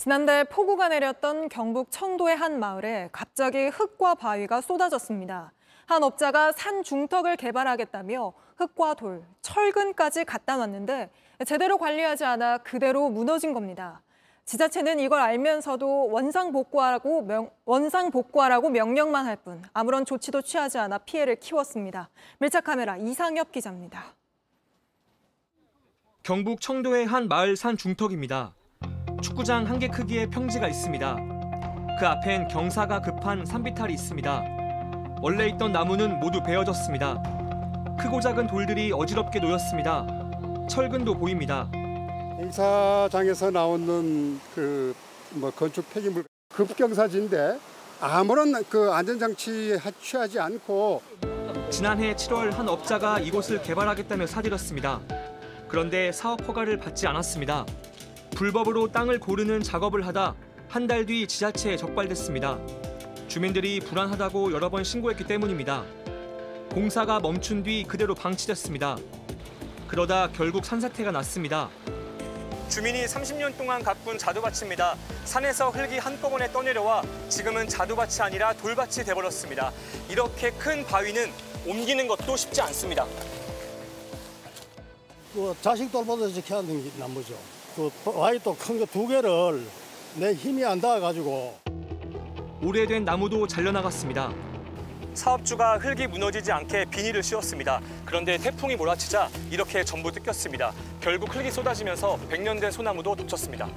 [0.00, 5.52] 지난달 폭우가 내렸던 경북 청도의 한 마을에 갑자기 흙과 바위가 쏟아졌습니다.
[5.84, 11.10] 한 업자가 산 중턱을 개발하겠다며 흙과 돌, 철근까지 갖다 놨는데
[11.46, 14.00] 제대로 관리하지 않아 그대로 무너진 겁니다.
[14.46, 20.96] 지자체는 이걸 알면서도 원상 복구하라고 명, 원상 복구하라고 명령만 할 뿐 아무런 조치도 취하지 않아
[20.96, 22.08] 피해를 키웠습니다.
[22.38, 24.14] 밀착 카메라 이상엽 기자입니다.
[26.22, 28.54] 경북 청도의 한 마을 산 중턱입니다.
[29.22, 31.16] 축구장 한 개 크기의 평지가 있습니다.
[31.98, 34.44] 그 앞엔 경사가 급한 산비탈이 있습니다.
[35.22, 37.22] 원래 있던 나무는 모두 베어졌습니다.
[38.00, 40.06] 크고 작은 돌들이 어지럽게 놓였습니다.
[40.68, 41.70] 철근도 보입니다.
[42.38, 44.94] 공사장에서 나오는 그
[45.32, 47.56] 뭐 건축 폐기물 급경사지인데
[48.00, 51.02] 아무런 그 안전장치 취하지 않고
[51.70, 54.98] 지난해 7월 한 업자가 이곳을 개발하겠다며 사들였습니다.
[55.68, 57.64] 그런데 사업 허가를 받지 않았습니다.
[58.34, 60.34] 불법으로 땅을 고르는 작업을 하다
[60.68, 62.58] 한 달 뒤 지자체에 적발됐습니다.
[63.28, 65.84] 주민들이 불안하다고 여러 번 신고했기 때문입니다.
[66.70, 68.96] 공사가 멈춘 뒤 그대로 방치됐습니다.
[69.88, 71.68] 그러다 결국 산사태가 났습니다.
[72.68, 74.94] 주민이 30년 동안 가꾼 자두밭입니다.
[75.24, 79.72] 산에서 흙이 한꺼번에 떠내려와 지금은 자두밭이 아니라 돌밭이 돼버렸습니다.
[80.08, 81.32] 이렇게 큰 바위는
[81.66, 83.04] 옮기는 것도 쉽지 않습니다.
[85.34, 87.34] 그 자식 돌보듯이 이렇게 하는 게 나무죠.
[87.88, 89.64] 그 와이도 큰 거 두 개를
[90.16, 91.58] 내 힘이 안 닿아가지고
[92.62, 94.34] 오래된 나무도 잘려나갔습니다.
[95.14, 97.80] 사업주가 흙이 무너지지 않게 비닐을 씌웠습니다.
[98.04, 100.72] 그런데 태풍이 몰아치자 이렇게 전부 뜯겼습니다.
[101.00, 103.68] 결국 흙이 쏟아지면서 100년 된 소나무도 덮쳤습니다.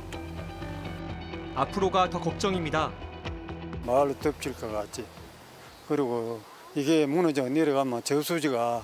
[1.56, 2.92] 앞으로가 더 걱정입니다.
[3.86, 5.06] 마을로 덮칠 것 같지.
[5.88, 6.42] 그리고
[6.76, 8.82] 이게 무너져 내려가면 저수지가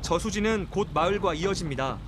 [0.00, 1.98] 저수지는 곧 마을과 이어집니다.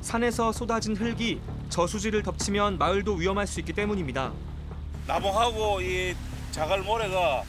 [0.00, 4.32] 산에서 쏟아진 흙이 저수지를 덮치면 마을도 위험할 수 있기 때문입니다.
[5.06, 6.14] 나무하고 이
[6.52, 7.42] 자갈 모래가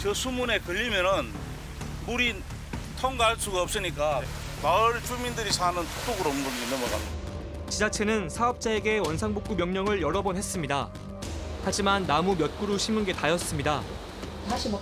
[0.00, 1.32] 저 수문에 걸리면은
[2.06, 2.42] 물이
[3.00, 4.22] 통과할 수가 없으니까
[4.62, 7.26] 마을 주민들이 사는 톡으로 물이 넘어갑니다.
[7.68, 10.88] 지자체는 사업자에게 원상복구 명령을 여러 번 했습니다.
[11.64, 13.82] 하지만 나무 몇 그루 심은 게 다였습니다.
[14.48, 14.80] 다시 막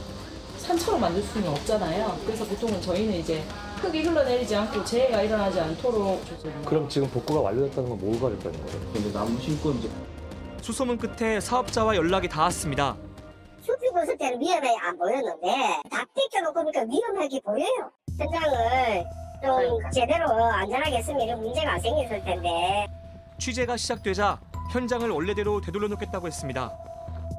[0.58, 2.20] 산처럼 만들 수는 없잖아요.
[2.26, 3.44] 그래서 보통은 저희는 이제
[3.84, 6.20] 흙이 흘러내리지 않고 재해가 일어나지 않도록
[6.64, 8.80] 그럼 지금 복구가 완료됐다는 건 뭐가 됐다는 거예요?
[8.92, 9.90] 근데 나무 심고 이제
[10.62, 12.96] 수소문 끝에 사업자와 연락이 닿았습니다.
[13.60, 17.90] 숲이 벗을 때는 위험해 안 보였는데 다 뺏겨놓고 보니까 위험하게 보여요.
[18.18, 19.04] 현장을
[19.42, 22.86] 좀 제대로 안전하게 했으면 이런 문제가 안 생겼을 텐데.
[23.38, 24.40] 취재가 시작되자
[24.72, 26.72] 현장을 원래대로 되돌려놓겠다고 했습니다.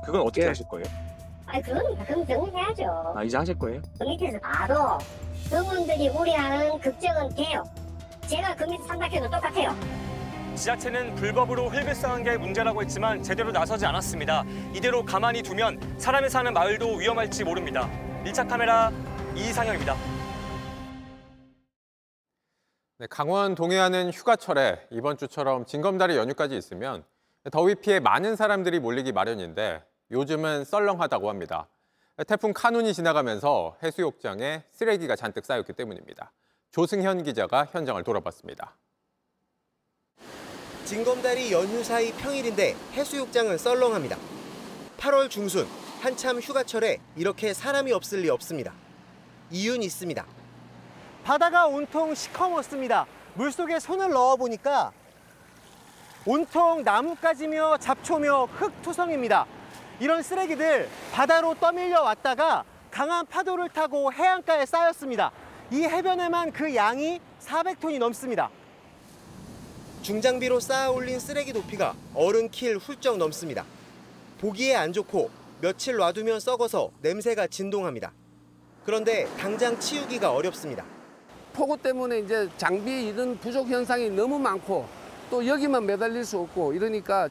[0.06, 0.86] 그건 어떻게 하실 거예요?
[1.48, 3.14] 아니 그건 그럼 정리해야죠.
[3.16, 3.82] 아 이제 하실 거예요?
[3.98, 4.98] 그 밑에서 봐도
[5.50, 7.64] 그분들이 우려하는 걱정은 돼요.
[8.28, 9.76] 제가 그 밑에 산다 해도 똑같아요.
[10.56, 14.44] 지자체는 불법으로 흙을 쌓은 게 문제라고 했지만 제대로 나서지 않았습니다.
[14.74, 17.90] 이대로 가만히 두면 사람이 사는 마을도 위험할지 모릅니다.
[18.24, 18.92] 밀착 카메라
[19.36, 19.96] 이상영입니다.
[22.98, 27.04] 네, 강원 동해안은 휴가철에 이번 주처럼 징검다리 연휴까지 있으면
[27.52, 31.68] 더위 피해 많은 사람들이 몰리기 마련인데 요즘은 썰렁하다고 합니다.
[32.24, 36.32] 태풍 카눈이 지나가면서 해수욕장에 쓰레기가 잔뜩 쌓였기 때문입니다.
[36.72, 38.78] 조승현 기자가 현장을 돌아봤습니다.
[40.86, 44.18] 징검다리 연휴 사이 평일인데 해수욕장은 썰렁합니다.
[44.98, 45.68] 8월 중순
[46.00, 48.74] 한참 휴가철에 이렇게 사람이 없을 리 없습니다.
[49.52, 50.26] 이유는 있습니다.
[51.26, 53.08] 바다가 온통 시커멓습니다.
[53.34, 54.94] 물속에 손을 넣어보니까
[56.26, 59.55] 온통 나뭇가지며 잡초며 흙투성입니다.
[60.00, 65.32] 이런 쓰레기들 바다로 떠밀려 왔다가 강한 파도를 타고 해안가에 쌓였습니다.
[65.72, 68.50] 이 해변에만 그 양이 400톤이 넘습니다.
[70.02, 73.66] 중장비로 쌓아 올린 쓰레기 높이가 어른 킬 훌쩍 넘습니다.
[74.40, 75.30] 보기에 안 좋고
[75.62, 78.12] 며칠 놔두면 썩어서 냄새가 진동합니다.
[78.86, 80.84] 그런데 당장 치우기가 어렵습니다.
[81.54, 84.86] 폭우 때문에 이제 장비 이런 부족 현상이 너무 많고
[85.30, 87.30] 또 여기만 매달릴 수 없고 이러니까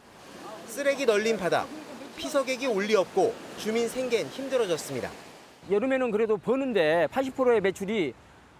[0.66, 1.66] 쓰레기 널린 바다,
[2.16, 5.10] 피서객이 올리 없고 주민 생계는 힘들어졌습니다.
[5.70, 8.14] 여름에는 그래도 버는데 80%의 매출이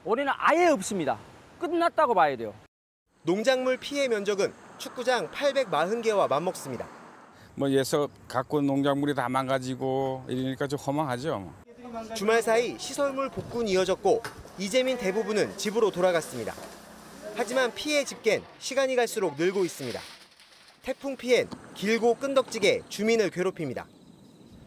[0.05, 1.19] 올해는 아예 없습니다.
[1.59, 2.55] 끝났다고 봐야 돼요.
[3.23, 6.87] 농작물 피해 면적은 축구장 840개와 맞먹습니다.
[7.55, 11.53] 뭐 예서 갖고 온 농작물이 다 망가지고 이러니까 좀 허망하죠.
[12.15, 14.23] 주말 사이 시설물 복구는 이어졌고
[14.59, 16.53] 이재민 대부분은 집으로 돌아갔습니다.
[17.37, 20.01] 하지만 피해 집계는 시간이 갈수록 늘고 있습니다.
[20.85, 23.87] 태풍 피해는 길고 끈덕지게 주민을 괴롭힙니다.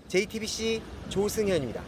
[0.07, 1.83] JTBC 조승현입니다.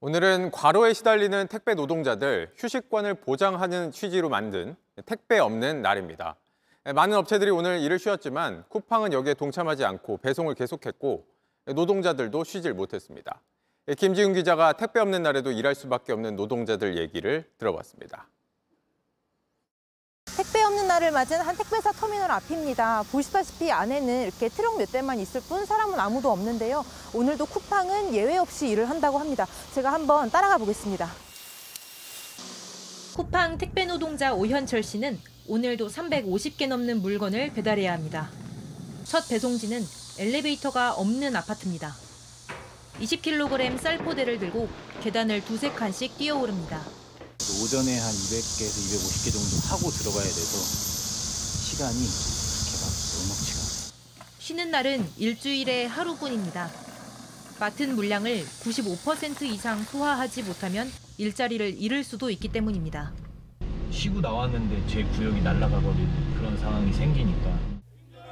[0.00, 4.76] 오늘은 과로에 시달리는 택배 노동자들 휴식권을 보장하는 취지로 만든
[5.06, 6.36] 택배 없는 날입니다.
[6.94, 11.26] 많은 업체들이 오늘 일을 쉬었지만 쿠팡은 여기에 동참하지 않고 배송을 계속했고
[11.74, 13.40] 노동자들도 쉬질 못했습니다.
[13.96, 18.28] 김지훈 기자가 택배 없는 날에도 일할 수밖에 없는 노동자들 얘기를 들어봤습니다.
[20.40, 23.04] 택배 없는 날을 맞은 한 택배사 터미널 앞입니다.
[23.12, 26.82] 보시다시피 안에는 이렇게 트럭 몇 대만 있을 뿐 사람은 아무도 없는데요.
[27.12, 29.46] 오늘도 쿠팡은 예외 없이 일을 한다고 합니다.
[29.74, 31.10] 제가 한번 따라가 보겠습니다.
[33.16, 38.30] 쿠팡 택배 노동자 오현철 씨는 오늘도 350개 넘는 물건을 배달해야 합니다.
[39.04, 39.86] 첫 배송지는
[40.18, 41.94] 엘리베이터가 없는 아파트입니다.
[42.98, 44.70] 20kg 쌀포대를 들고
[45.02, 46.99] 계단을 두세 칸씩 뛰어오릅니다.
[47.62, 50.58] 오전에 한 200개에서 250개 정도 하고 들어가야 돼서
[51.64, 53.90] 시간이 그렇게 막 않아요.
[54.38, 56.70] 쉬는 날은 일주일에 하루뿐입니다.
[57.58, 63.12] 맡은 물량을 95% 이상 소화하지 못하면 일자리를 잃을 수도 있기 때문입니다.
[63.90, 67.58] 쉬고 나왔는데 제 구역이 날아가 버리는 그런 상황이 생기니까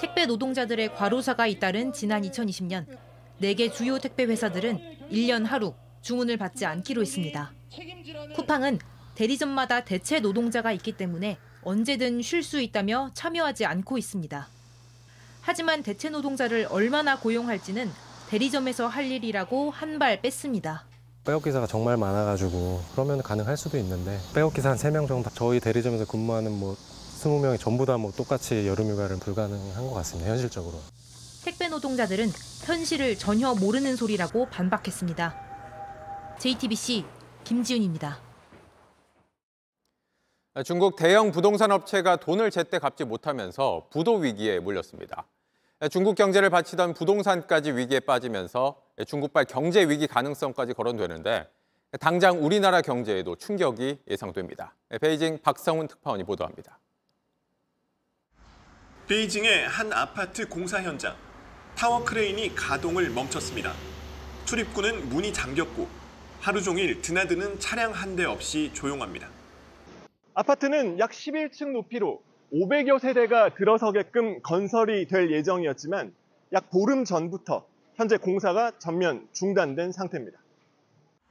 [0.00, 2.86] 택배 노동자들의 과로사가 잇따른 지난 2020년
[3.42, 7.52] 4개 주요 택배 회사들은 1년 하루 주문을 받지 않기로 했습니다.
[8.34, 8.78] 쿠팡은
[9.18, 14.46] 대리점마다 대체 노동자가 있기 때문에 언제든 쉴 수 있다며 참여하지 않고 있습니다.
[15.40, 17.90] 하지만 대체 노동자를 얼마나 고용할지는
[18.28, 20.84] 대리점에서 할 일이라고 한 발 뺐습니다.
[21.24, 26.04] 백업 기사가 정말 많아가지고 그러면 가능할 수도 있는데 백업 기사 한 3명 정도 저희 대리점에서
[26.06, 26.76] 근무하는 뭐
[27.20, 30.30] 20명이 전부 다 뭐 똑같이 여름 휴가를 불가능한 것 같습니다.
[30.30, 30.80] 현실적으로.
[31.44, 32.30] 택배 노동자들은
[32.66, 35.34] 현실을 전혀 모르는 소리라고 반박했습니다.
[36.38, 37.04] JTBC
[37.42, 38.27] 김지훈입니다.
[40.64, 45.26] 중국 대형 부동산 업체가 돈을 제때 갚지 못하면서 부도 위기에 몰렸습니다.
[45.90, 51.48] 중국 경제를 받치던 부동산까지 위기에 빠지면서 중국발 경제 위기 가능성까지 거론되는데
[52.00, 54.74] 당장 우리나라 경제에도 충격이 예상됩니다.
[55.00, 56.78] 베이징 박성훈 특파원이 보도합니다.
[59.06, 61.16] 베이징의 한 아파트 공사 현장.
[61.76, 63.72] 타워 크레인이 가동을 멈췄습니다.
[64.44, 65.88] 출입구는 문이 잠겼고
[66.40, 69.28] 하루 종일 드나드는 차량 한 대 없이 조용합니다.
[70.37, 72.21] 아파트는 약 11층 높이로
[72.51, 76.13] 500여 세대가 들어서게끔 건설이 될 예정이었지만
[76.53, 77.65] 약 보름 전부터
[77.95, 80.39] 현재 공사가 전면 중단된 상태입니다.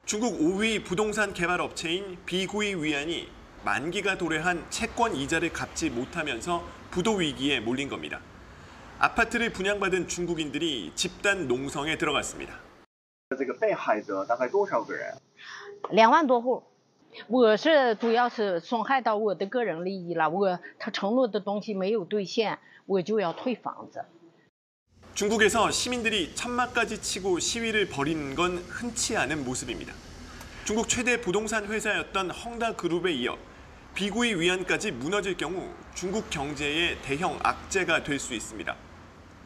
[0.05, 3.29] 중국 5위 부동산 개발 업체인 비구이 위안이
[3.65, 8.21] 만기가 도래한 채권 이자를 갚지 못하면서 부도 위기에 몰린 겁니다.
[8.99, 12.55] 아파트를 분양받은 중국인들이 집단 농성에 들어갔습니다.
[13.39, 15.17] 这个被害者大概多少个人？
[15.91, 16.63] 两万多户。
[17.29, 24.05] 我是主要是损害到我的个人利益了，我他承诺的东西没有兑现，我就要退房子。
[25.15, 29.93] 중국에서 시민들이 천막까지 치고 시위를 벌이는 건 흔치 않은 모습입니다.
[30.65, 33.37] 중국 최대 부동산 회사였던 헝다그룹에 이어
[33.95, 38.75] 비구이 위안까지 무너질 경우 중국 경제의 대형 악재가 될 수 있습니다.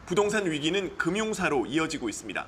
[0.05, 2.47] 부동산 위기는 금융사로 이어지고 있습니다.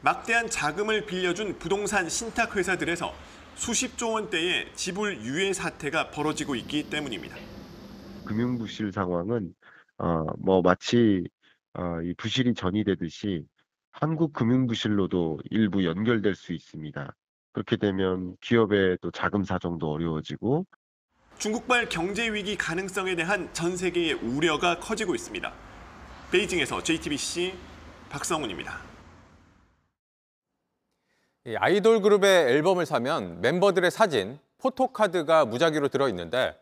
[0.00, 3.14] 막대한 자금을 빌려준 부동산 신탁 회사들에서
[3.55, 7.35] 수십조 원대의 지불 유예 사태가 벌어지고 있기 때문입니다.
[8.25, 9.53] 금융 부실 상황은
[9.97, 11.23] 어, 뭐 마치
[11.73, 13.45] 어, 이 부실이 전이되듯이
[13.91, 17.15] 한국 금융 부실로도 일부 연결될 수 있습니다.
[17.53, 20.65] 그렇게 되면 기업의 또 자금 사정도 어려워지고
[21.37, 25.53] 중국발 경제 위기 가능성에 대한 전 세계의 우려가 커지고 있습니다.
[26.31, 27.53] 베이징에서 JTBC
[28.09, 28.94] 박성훈입니다.
[31.53, 36.57] 아이돌 그룹의 앨범을 사면 멤버들의 사진, 포토카드가 무작위로 들어있는데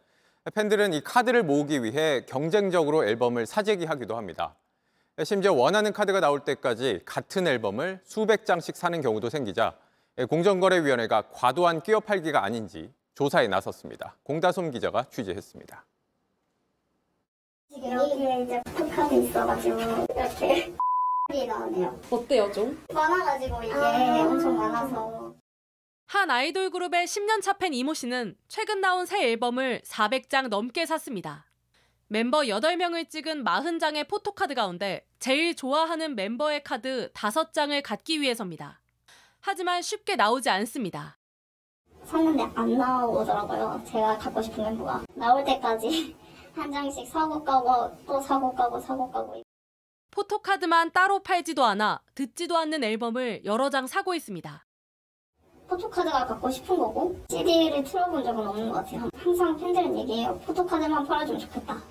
[0.53, 4.55] 팬들은 이 카드를 모으기 위해 경쟁적으로 앨범을 사재기 하기도 합니다.
[5.23, 9.73] 심지어 원하는 카드가 나올 때까지 같은 앨범을 수백 장씩 사는 경우도 생기자
[10.29, 14.17] 공정거래위원회가 과도한 끼어 팔기가 아닌지 조사에 나섰습니다.
[14.23, 15.85] 공다솜 기자가 취재했습니다.
[17.71, 20.73] 여기에 이제 포토카드 있어가지고 이렇게
[21.45, 21.99] 나오네요.
[22.09, 22.83] 어때요 좀?
[22.93, 25.33] 많아가지고 이게 엄청 많아서.
[26.07, 31.45] 한 아이돌 그룹의 10년차 팬 이모 씨는 최근 나온 새 앨범을 400장 넘게 샀습니다.
[32.07, 38.81] 멤버 8명을 찍은 40장의 포토카드 가운데 제일 좋아하는 멤버의 카드 5장을 갖기 위해서입니다.
[39.39, 41.17] 하지만 쉽게 나오지 않습니다.
[42.03, 43.81] 샀는데 안 나오더라고요.
[43.85, 45.03] 제가 갖고 싶은 멤버가.
[45.15, 46.15] 나올 때까지
[46.53, 49.41] 한 장씩 사고 까고 또 사고 까고 사고 까고.
[50.13, 54.63] 포토카드만 따로 팔지도 않아 듣지도 않는 앨범을 여러 장 사고 있습니다.
[55.67, 59.09] 포토카드가 갖고 싶은 거고 CD를 틀어본 적은 없는 것 같아요.
[59.15, 60.39] 항상 팬들은 얘기해요.
[60.45, 61.81] 포토카드만 팔아주면 좋겠다.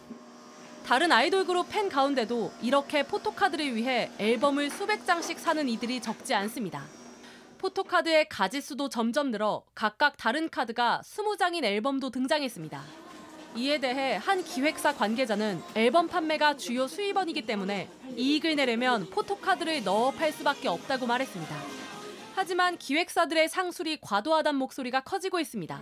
[0.86, 6.84] 다른 아이돌 그룹 팬 가운데도 이렇게 포토카드를 위해 앨범을 수백 장씩 사는 이들이 적지 않습니다.
[7.58, 13.01] 포토카드의 가짓수도 점점 늘어 각각 다른 카드가 20장인 앨범도 등장했습니다.
[13.55, 20.32] 이에 대해 한 기획사 관계자는 앨범 판매가 주요 수입원이기 때문에 이익을 내려면 포토카드를 넣어 팔
[20.32, 21.55] 수밖에 없다고 말했습니다.
[22.34, 25.80] 하지만 기획사들의 상술이 과도하다는 목소리가 커지고 있습니다.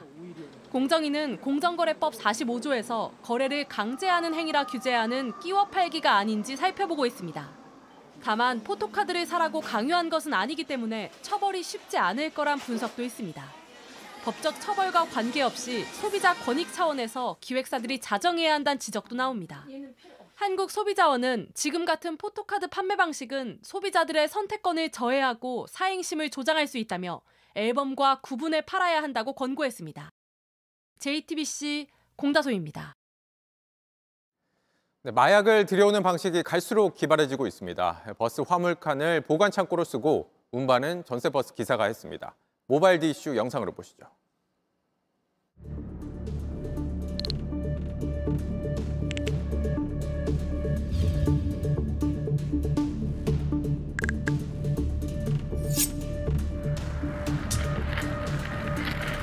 [0.71, 7.49] 공정위는 공정거래법 45조에서 거래를 강제하는 행위라 규제하는 끼워 팔기가 아닌지 살펴보고 있습니다.
[8.23, 13.60] 다만 포토카드를 사라고 강요한 것은 아니기 때문에 처벌이 쉽지 않을 거란 분석도 있습니다.
[14.23, 19.66] 법적 처벌과 관계없이 소비자 권익 차원에서 기획사들이 자정해야 한다는 지적도 나옵니다.
[20.35, 27.21] 한국소비자원은 지금 같은 포토카드 판매 방식은 소비자들의 선택권을 저해하고 사행심을 조장할 수 있다며
[27.55, 30.09] 앨범과 구분해 팔아야 한다고 권고했습니다.
[30.99, 32.95] JTBC 공다솜입니다.
[35.03, 38.14] 네, 마약을 들여오는 방식이 갈수록 기발해지고 있습니다.
[38.18, 42.35] 버스 화물칸을 보관 창고로 쓰고 운반은 전세 버스 기사가 했습니다.
[42.71, 44.07] 모바일 디슈 영상으로 보시죠.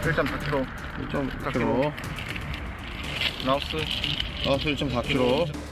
[0.05, 0.65] 일점 4kg.
[1.09, 1.93] 1.4kg.
[3.45, 3.77] 라오스.
[4.45, 5.66] 라오스 1.4kg.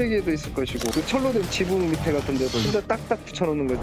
[0.00, 3.82] 또 시래기에도 있을 것이고 그 철로 된 지붕 밑에 같은 데도 진짜 딱딱 붙여놓는 거죠.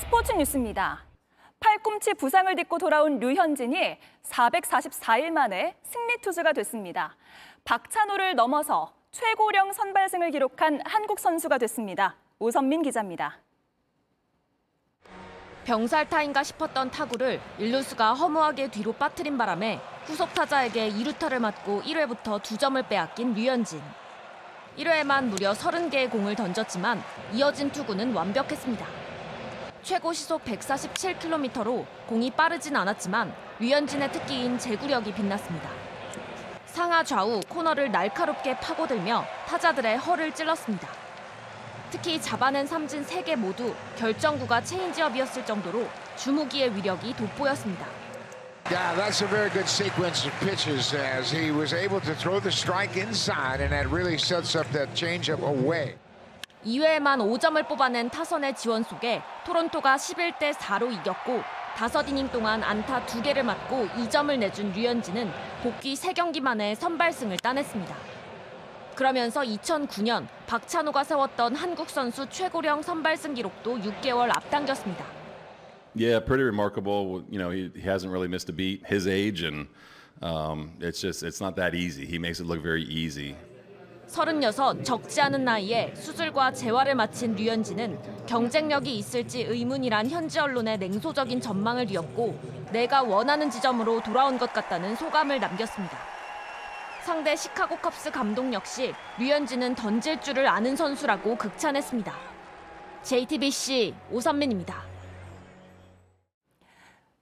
[0.00, 1.04] 스포츠 뉴스입니다.
[1.60, 7.16] 팔꿈치 부상을 딛고 돌아온 류현진이 444일 만에 승리 투수가 됐습니다.
[7.64, 12.16] 박찬호를 넘어서 최고령 선발승을 기록한 한국 선수가 됐습니다.
[12.38, 13.38] 오선민 기자입니다.
[15.64, 22.88] 병살 타인가 싶었던 타구를 일루수가 허무하게 뒤로 빠뜨린 바람에 후속 타자에게 2루타를 맞고 1회부터 2점을
[22.88, 23.82] 빼앗긴 류현진.
[24.78, 27.02] 1회에만 무려 30개의 공을 던졌지만
[27.34, 28.86] 이어진 투구는 완벽했습니다.
[29.82, 35.87] 최고 시속 147km로 공이 빠르진 않았지만 류현진의 특기인 제구력이 빛났습니다.
[36.78, 40.86] 상하 좌우 코너를 날카롭게 파고들며 타자들의 허를 찔렀습니다.
[41.90, 47.84] 특히 잡아낸 삼진 3개 모두 결정구가 체인지업이었을 정도로 주무기의 위력이 돋보였습니다.
[48.70, 52.52] Yeah, that's a very good sequence of pitches as he was able to throw the
[52.52, 55.96] strike inside and that really sets up that changeup away.
[56.64, 61.42] 2회에만 5점을 뽑아낸 타선의 지원 속에 토론토가 11대 4로 이겼고
[61.86, 65.30] 5이닝 동안 안타 2개를 맞고 2점을 내준 류현진은
[65.62, 67.96] 복귀 3경기 만에 선발승을 따냈습니다.
[68.96, 75.04] 그러면서 2009년 박찬호가 세웠던 한국 선수 최고령 선발승 기록도 6개월 앞당겼습니다.
[75.94, 77.24] Yeah, pretty remarkable.
[77.30, 79.66] You know, he, he hasn't really missed a beat his age, and
[80.20, 82.06] um, it's just it's not that easy.
[82.06, 83.36] He makes it look very easy.
[84.08, 91.86] 36 적지 않은 나이에 수술과 재활을 마친 류현진은 경쟁력이 있을지 의문이란 현지 언론의 냉소적인 전망을
[91.86, 92.38] 뒤엎고
[92.72, 95.98] 내가 원하는 지점으로 돌아온 것 같다는 소감을 남겼습니다.
[97.02, 102.12] 상대 시카고 컵스 감독 역시 류현진은 던질 줄을 아는 선수라고 극찬했습니다.
[103.02, 104.82] JTBC 오선민입니다.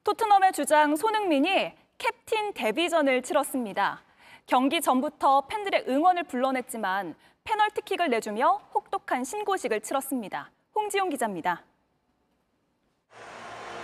[0.03, 4.06] 토트넘의 주장 손흥민이 캡틴 데뷔전을 치렀습니다.
[4.47, 10.53] 경기 전부터 팬들의 응원을 불러냈지만 페널티킥을 내주며 혹독한 신고식을 치렀습니다.
[10.73, 11.65] 홍지용 기자입니다.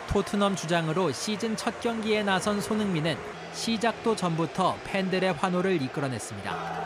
[0.09, 3.17] 토트넘 주장으로 시즌 첫 경기에 나선 손흥민은
[3.53, 6.83] 시작도 전부터 팬들의 환호를 이끌어냈습니다.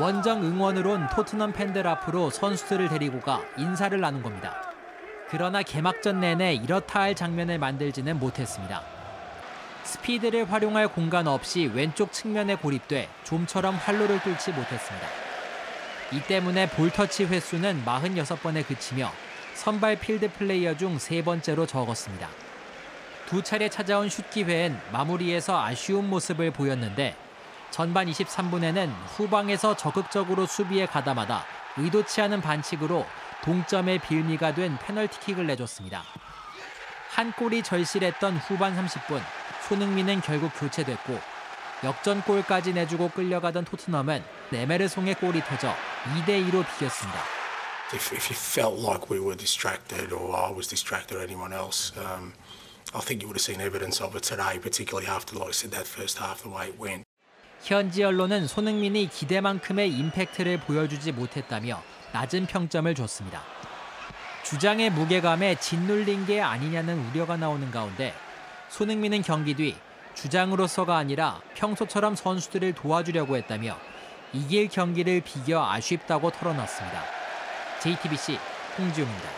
[0.00, 4.72] 원정 응원으로 온 토트넘 팬들 앞으로 선수들을 데리고 가 인사를 나눈 겁니다.
[5.28, 9.01] 그러나 개막전 내내 이렇다 할 장면을 만들지는 못했습니다.
[9.84, 15.06] 스피드를 활용할 공간 없이 왼쪽 측면에 고립돼 좀처럼 활로를 뚫지 못했습니다.
[16.12, 19.10] 이 때문에 볼터치 횟수는 46번에 그치며
[19.54, 22.28] 선발 필드 플레이어 중 세 번째로 적었습니다.
[23.26, 27.16] 두 차례 찾아온 슛 기회엔 마무리에서 아쉬운 모습을 보였는데
[27.70, 31.44] 전반 23분에는 후방에서 적극적으로 수비에 가담하다
[31.78, 33.06] 의도치 않은 반칙으로
[33.42, 36.02] 동점의 빌미가 된 페널티킥을 내줬습니다.
[37.10, 39.20] 한 골이 절실했던 후반 30분
[39.72, 41.18] 손흥민은 결국 교체됐고
[41.82, 45.74] 역전골까지 내주고 끌려가던 토트넘은 네메르송의 골이 터져
[46.12, 47.18] 2대 2로 비겼습니다.
[47.94, 51.96] If, if you felt like we were distracted or I was distracted or anyone else,
[51.96, 52.34] um,
[52.92, 55.72] I think you would have seen evidence of it today, particularly after, like I said,
[55.72, 57.04] that first half, the way it went.
[57.64, 63.40] 현지 언론은 손흥민이 기대만큼의 임팩트를 보여주지 못했다며 낮은 평점을 줬습니다.
[64.44, 68.12] 주장의 무게감에 짓눌린 게 아니냐는 우려가 나오는 가운데
[68.72, 69.76] 손흥민은 경기 뒤
[70.14, 73.76] 주장으로서가 아니라 평소처럼 선수들을 도와주려고 했다며
[74.32, 77.02] 이길 경기를 비겨 아쉽다고 털어놨습니다.
[77.82, 78.38] JTBC
[78.78, 79.28] 홍지웅입니다.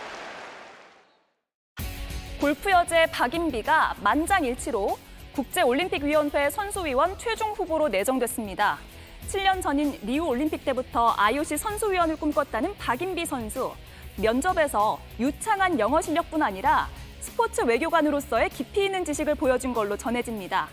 [2.41, 4.97] 골프 여제 박인비가 만장일치로
[5.33, 8.79] 국제올림픽위원회 선수위원 최종 후보로 내정됐습니다.
[9.27, 13.73] 7년 전인 리우 올림픽 때부터 IOC 선수위원을 꿈꿨다는 박인비 선수.
[14.17, 16.89] 면접에서 유창한 영어 실력뿐 아니라
[17.25, 20.69] 스포츠 외교관으로서의 깊이 있는 지식을 보여준 걸로 전해집니다.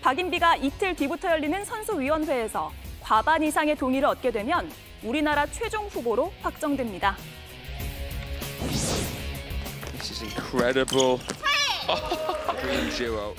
[0.00, 2.72] 박인비가 이틀 뒤부터 열리는 선수위원회에서
[3.02, 4.72] 과반 이상의 동의를 얻게 되면
[5.02, 7.16] 우리나라 최종 후보로 확정됩니다.
[9.98, 11.18] This is incredible.
[12.60, 13.34] Green zero.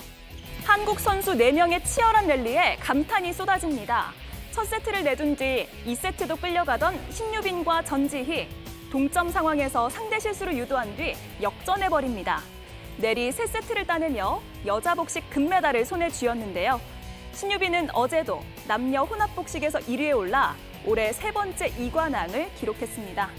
[0.64, 4.12] 한국 선수 4명의 치열한 랠리에 감탄이 쏟아집니다.
[4.52, 8.46] 첫 세트를 내준 뒤 2세트도 끌려가던 신유빈과 전지희.
[8.92, 12.40] 동점 상황에서 상대 실수를 유도한 뒤 역전해버립니다.
[12.98, 16.78] 내리 3세트를 따내며 여자 복식 금메달을 손에 쥐었는데요.
[17.32, 20.54] 신유빈은 어제도 남녀 혼합 복식에서 1위에 올라
[20.86, 23.30] 올해 세 번째 이관왕을 기록했습니다.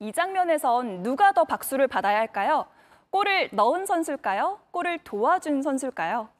[0.00, 2.66] 이 장면에선 누가 더 박수를 받아야 할까요?
[3.10, 4.58] 골을 넣은 선수일까요?
[4.72, 6.30] 골을 도와준 선수일까요?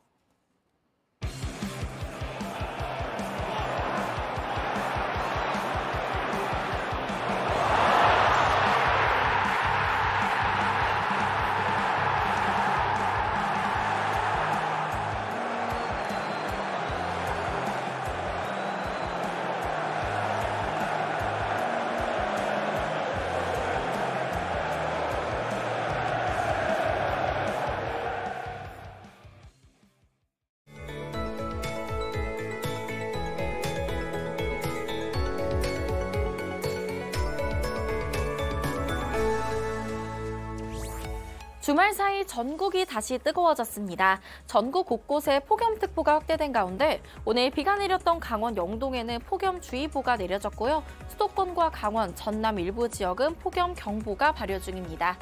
[41.68, 44.22] 주말 사이 전국이 다시 뜨거워졌습니다.
[44.46, 50.82] 전국 곳곳에 폭염특보가 확대된 가운데 오늘 비가 내렸던 강원 영동에는 폭염주의보가 내려졌고요.
[51.08, 55.18] 수도권과 강원, 전남 일부 지역은 폭염 경보가 발효 중입니다.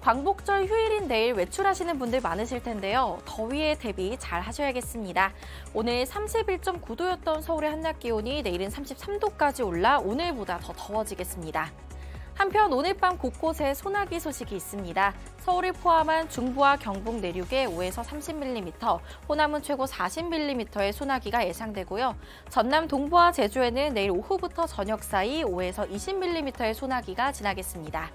[0.00, 3.18] 광복절 휴일인 내일 외출하시는 분들 많으실 텐데요.
[3.24, 5.32] 더위에 대비 잘 하셔야겠습니다.
[5.74, 11.89] 오늘 31.9도였던 서울의 한낮 기온이 내일은 33도까지 올라 오늘보다 더 더워지겠습니다.
[12.34, 15.14] 한편 오늘 밤 곳곳에 소나기 소식이 있습니다.
[15.40, 22.16] 서울을 포함한 중부와 경북 내륙에 5에서 30mm, 호남은 최고 40mm의 소나기가 예상되고요.
[22.48, 28.10] 전남 동부와 제주에는 내일 오후부터 저녁 사이 5에서 20mm의 소나기가 지나겠습니다.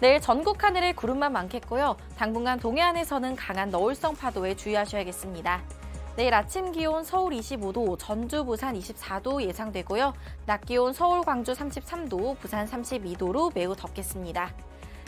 [0.00, 1.96] 내일 전국 하늘에 구름만 많겠고요.
[2.16, 5.83] 당분간 동해안에서는 강한 너울성 파도에 주의하셔야겠습니다.
[6.16, 10.14] 내일 아침 기온 서울 25도, 전주, 부산 24도 예상되고요.
[10.46, 14.52] 낮 기온 서울, 광주 33도, 부산 32도로 매우 덥겠습니다.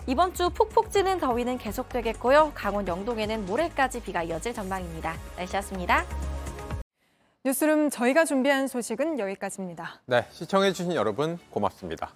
[0.09, 2.53] 이번 주 푹푹 찌는 더위는 계속되겠고요.
[2.55, 5.15] 강원 영동에는 모레까지 비가 이어질 전망입니다.
[5.37, 6.05] 날씨였습니다.
[7.45, 10.01] 뉴스룸 저희가 준비한 소식은 여기까지입니다.
[10.07, 12.11] 네, 시청해주신 여러분 고맙습니다.